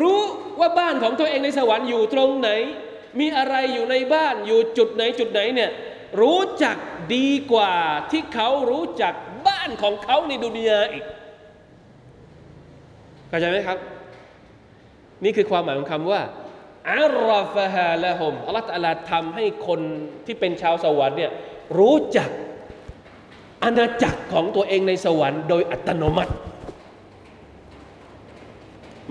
[0.00, 0.20] รู้
[0.60, 2.50] ว่าบ้านของตัวเองในสวรรค์อยู่ตรงไหน
[3.20, 5.70] มีอะไรอยู่ในบ้านอยู่จุดไหนจุดไหนเนี่ย
[6.20, 6.76] รู้จัก
[7.14, 7.74] ดีกว่า
[8.10, 9.14] ที่เขารู้จัก
[9.46, 11.04] บ้านของเขาในดุนยาอีก
[13.28, 13.78] เข้าใจไหมครับ
[15.24, 16.22] นี่คือความหมายของคำว่า
[16.92, 19.80] อัลรฟะฮาละฮมอัลลอฮฺทำให้คน
[20.26, 21.32] ที่เป็นชาวสวรรค์เนี่ย
[21.78, 22.30] รู้จัก
[23.64, 26.32] อาณาจักรของตัวเองในสวรรค์โดยอัตโนมัติ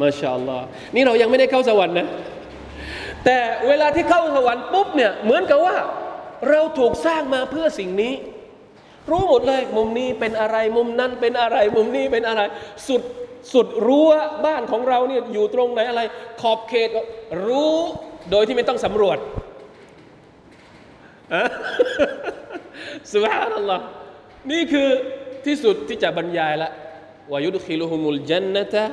[0.01, 0.65] มาชาอัลลอฮ์
[0.95, 2.07] นี่เรายังไม่ได้เข้าสวรรค์นะ
[3.25, 3.37] แต่
[3.67, 5.75] เวลาที่เข้าสวรรค์ปุ๊บเนี่ยเหมือนกับว่า
[6.49, 8.13] เราถูกสร้างมาเพื่อสิ่งนี้
[9.11, 12.41] รู้หมดเลย มุมนี้เป็นอะไรมุมนั้นเป็นอะไรมุมนี้เป็นอะไร
[12.87, 13.01] สุด
[13.53, 14.11] สุดรั้ว
[14.45, 16.01] บ้านของเราเนี่ยอยู่ตรงไหนอะไร
[16.41, 16.89] ขอบเขต
[17.45, 17.75] รู้
[18.31, 19.17] โดยที่ไม่ต้องสำรวจ
[23.13, 23.83] สุบฮานัลลอฮ์
[24.51, 24.89] นี่คือ
[25.45, 26.69] ที่สุดที่จะบรรยายละ
[27.31, 28.83] วายุดคิลุฮุมุลจันนตะ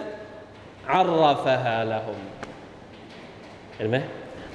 [0.94, 2.18] อัรรฟะฮาละฮุม
[3.76, 3.96] เห็นไหม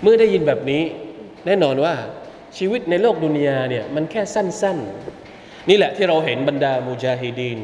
[0.02, 0.84] เมื่อได้ยินแบบนี้
[1.46, 1.94] แน่นอนว่า
[2.58, 4.78] ชีวิตในโลกดุนยาเนี่ยมันแค่สั้น
[5.24, 7.60] ๆ นี่แหละที่เราเห็นบรรดามุจาฮิดีน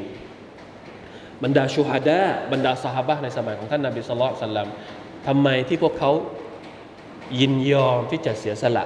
[1.43, 2.21] บรรดาชูฮัดา
[2.51, 4.67] บรรดาสหายในสมัยของท่านนาบีสุลต่านสัลลัม
[5.27, 6.11] ทำไมที่พวกเขา
[7.39, 8.83] ยินยอมที่จะเสียสละ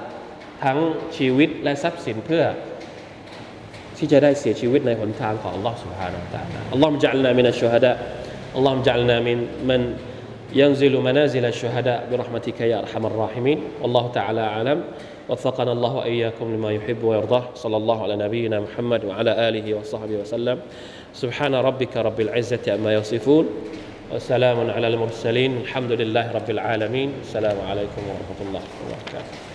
[0.64, 0.78] ทั้ง
[1.16, 2.44] ชีวิตและทรัพย์สินเพื่อ
[3.97, 7.95] ที่จะได้เสียชีวิตในหนทางของ Allah سبحانه และ تعالى اللهم اجعلنا من الشهداء
[8.57, 9.37] اللهم اجعلنا من
[9.69, 9.81] من
[10.61, 14.79] ينزل منازل الشهداء برحمتك يا ارحم الراحمين والله تعالى اعلم
[15.29, 20.59] وفقنا الله واياكم لما يحب ويرضاه صلى الله على نبينا محمد وعلى اله وصحبه وسلم
[21.13, 23.45] سبحان ربك رب العزه عما يصفون
[24.13, 29.46] وسلام على المرسلين الحمد لله رب العالمين السلام عليكم ورحمه الله وبركاته